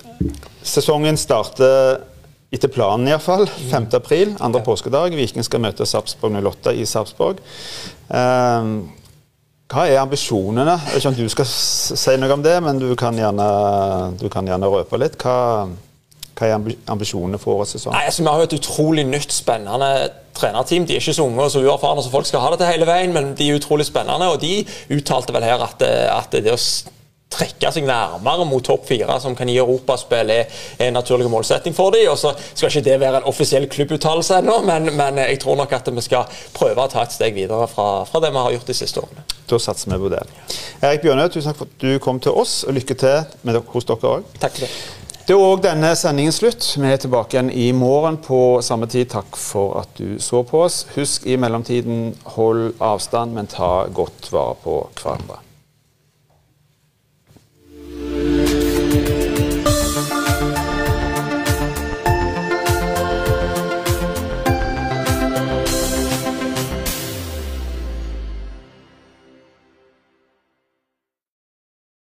Sesongen 0.66 1.20
starter 1.20 2.02
etter 2.54 2.70
planen 2.70 3.08
iallfall. 3.10 3.46
5.4, 3.70 4.40
andre 4.42 4.60
ja. 4.60 4.66
påskedag. 4.66 5.14
Viking 5.14 5.46
skal 5.46 5.62
møte 5.62 5.86
Sarpsborg 5.86 6.34
08 6.42 6.74
i 6.74 6.84
Sarpsborg. 6.88 7.38
Um, 8.10 8.76
hva 9.72 9.86
er 9.88 10.02
ambisjonene? 10.02 10.74
Jeg 10.76 10.92
vet 10.92 11.00
ikke 11.00 11.10
om 11.14 11.16
du 11.16 11.32
skal 11.32 11.48
si 11.48 12.16
noe 12.20 12.36
om 12.36 12.42
det, 12.44 12.54
men 12.62 12.80
du 12.82 12.90
kan 13.00 13.16
gjerne, 13.16 13.48
du 14.20 14.28
kan 14.32 14.46
gjerne 14.48 14.70
røpe 14.70 15.00
litt. 15.00 15.16
Hva, 15.22 15.66
hva 16.36 16.50
er 16.50 16.74
ambisjonene 16.92 17.40
for 17.40 17.60
årets 17.60 17.78
sesong? 17.78 17.94
Nei, 17.96 18.04
altså, 18.10 18.22
vi 18.22 18.30
har 18.30 18.42
jo 18.42 18.48
et 18.50 18.58
utrolig 18.58 19.06
nytt, 19.08 19.32
spennende 19.32 19.90
trenerteam. 20.36 20.84
De 20.84 20.96
er 20.96 21.02
ikke 21.02 21.16
så 21.16 21.24
unge 21.24 21.46
og 21.46 21.54
så 21.54 21.62
uerfarne 21.64 22.04
så 22.04 22.12
folk 22.12 22.28
skal 22.28 22.44
ha 22.44 22.50
det 22.52 22.60
til 22.60 22.72
hele 22.74 22.88
veien, 22.90 23.14
men 23.14 23.32
de 23.38 23.48
er 23.48 23.60
utrolig 23.60 23.86
spennende. 23.88 24.28
Og 24.34 24.42
de 24.42 24.66
uttalte 24.94 25.34
vel 25.34 25.46
her 25.46 25.64
at, 25.64 25.86
at 26.12 26.36
det 26.36 26.52
å 26.52 26.60
trekke 27.34 27.70
seg 27.74 27.86
nærmere 27.88 28.46
mot 28.46 28.62
topp 28.64 28.84
fire, 28.88 29.16
som 29.22 29.34
kan 29.38 29.48
gi 29.50 29.56
europaspill, 29.58 30.30
er 30.30 30.60
en 30.86 30.94
naturlig 30.94 31.30
målsetting 31.32 31.74
for 31.76 31.94
dem. 31.94 32.10
Og 32.12 32.18
så 32.20 32.34
skal 32.52 32.68
ikke 32.68 32.84
det 32.90 32.98
være 33.02 33.22
en 33.22 33.30
offisiell 33.30 33.68
klubbuttalelse 33.70 34.42
ennå, 34.42 34.60
men, 34.66 34.92
men, 34.92 35.22
jeg 35.24 35.40
tror 35.42 35.58
nok 35.62 35.72
at 35.74 35.88
vi 35.94 36.04
skal 36.04 36.28
prøve 36.54 36.84
å 36.84 36.90
ta 36.90 37.06
et 37.06 37.16
steg 37.16 37.34
videre 37.38 37.66
fra, 37.70 38.04
fra 38.08 38.22
det 38.22 38.34
vi 38.34 38.44
har 38.44 38.58
gjort 38.58 38.70
de 38.70 38.78
siste 38.82 39.02
årene. 39.02 39.24
Da 39.50 39.60
satser 39.60 39.92
vi 39.92 40.00
på 40.04 40.10
det. 40.12 40.24
Erik 40.80 41.04
Bjørnø, 41.04 41.28
tusen 41.28 41.50
takk 41.50 41.60
for 41.62 41.70
at 41.70 41.80
du 41.84 41.98
kom 42.02 42.20
til 42.20 42.32
oss, 42.32 42.62
og 42.64 42.76
lykke 42.76 42.96
til 42.96 43.40
med 43.42 43.56
dere, 43.56 43.64
hos 43.74 43.88
dere 43.88 44.12
òg. 44.18 44.36
Takk 44.40 44.56
for 44.58 44.66
det. 44.66 44.70
Det 45.24 45.32
er 45.32 45.40
òg 45.40 45.62
denne 45.64 45.94
sendingen 45.96 46.34
slutt. 46.36 46.66
Vi 46.76 46.84
er 46.84 47.00
tilbake 47.00 47.38
igjen 47.38 47.48
i 47.48 47.70
morgen 47.72 48.18
på 48.20 48.60
samme 48.60 48.88
tid. 48.92 49.08
Takk 49.14 49.38
for 49.40 49.78
at 49.80 49.96
du 49.96 50.18
så 50.20 50.42
på 50.44 50.66
oss. 50.66 50.82
Husk 50.98 51.24
i 51.24 51.38
mellomtiden, 51.40 52.10
hold 52.36 52.74
avstand, 52.84 53.32
men 53.32 53.48
ta 53.48 53.86
godt 53.88 54.28
vare 54.34 54.60
på 54.60 54.82
hverandre. 55.00 55.43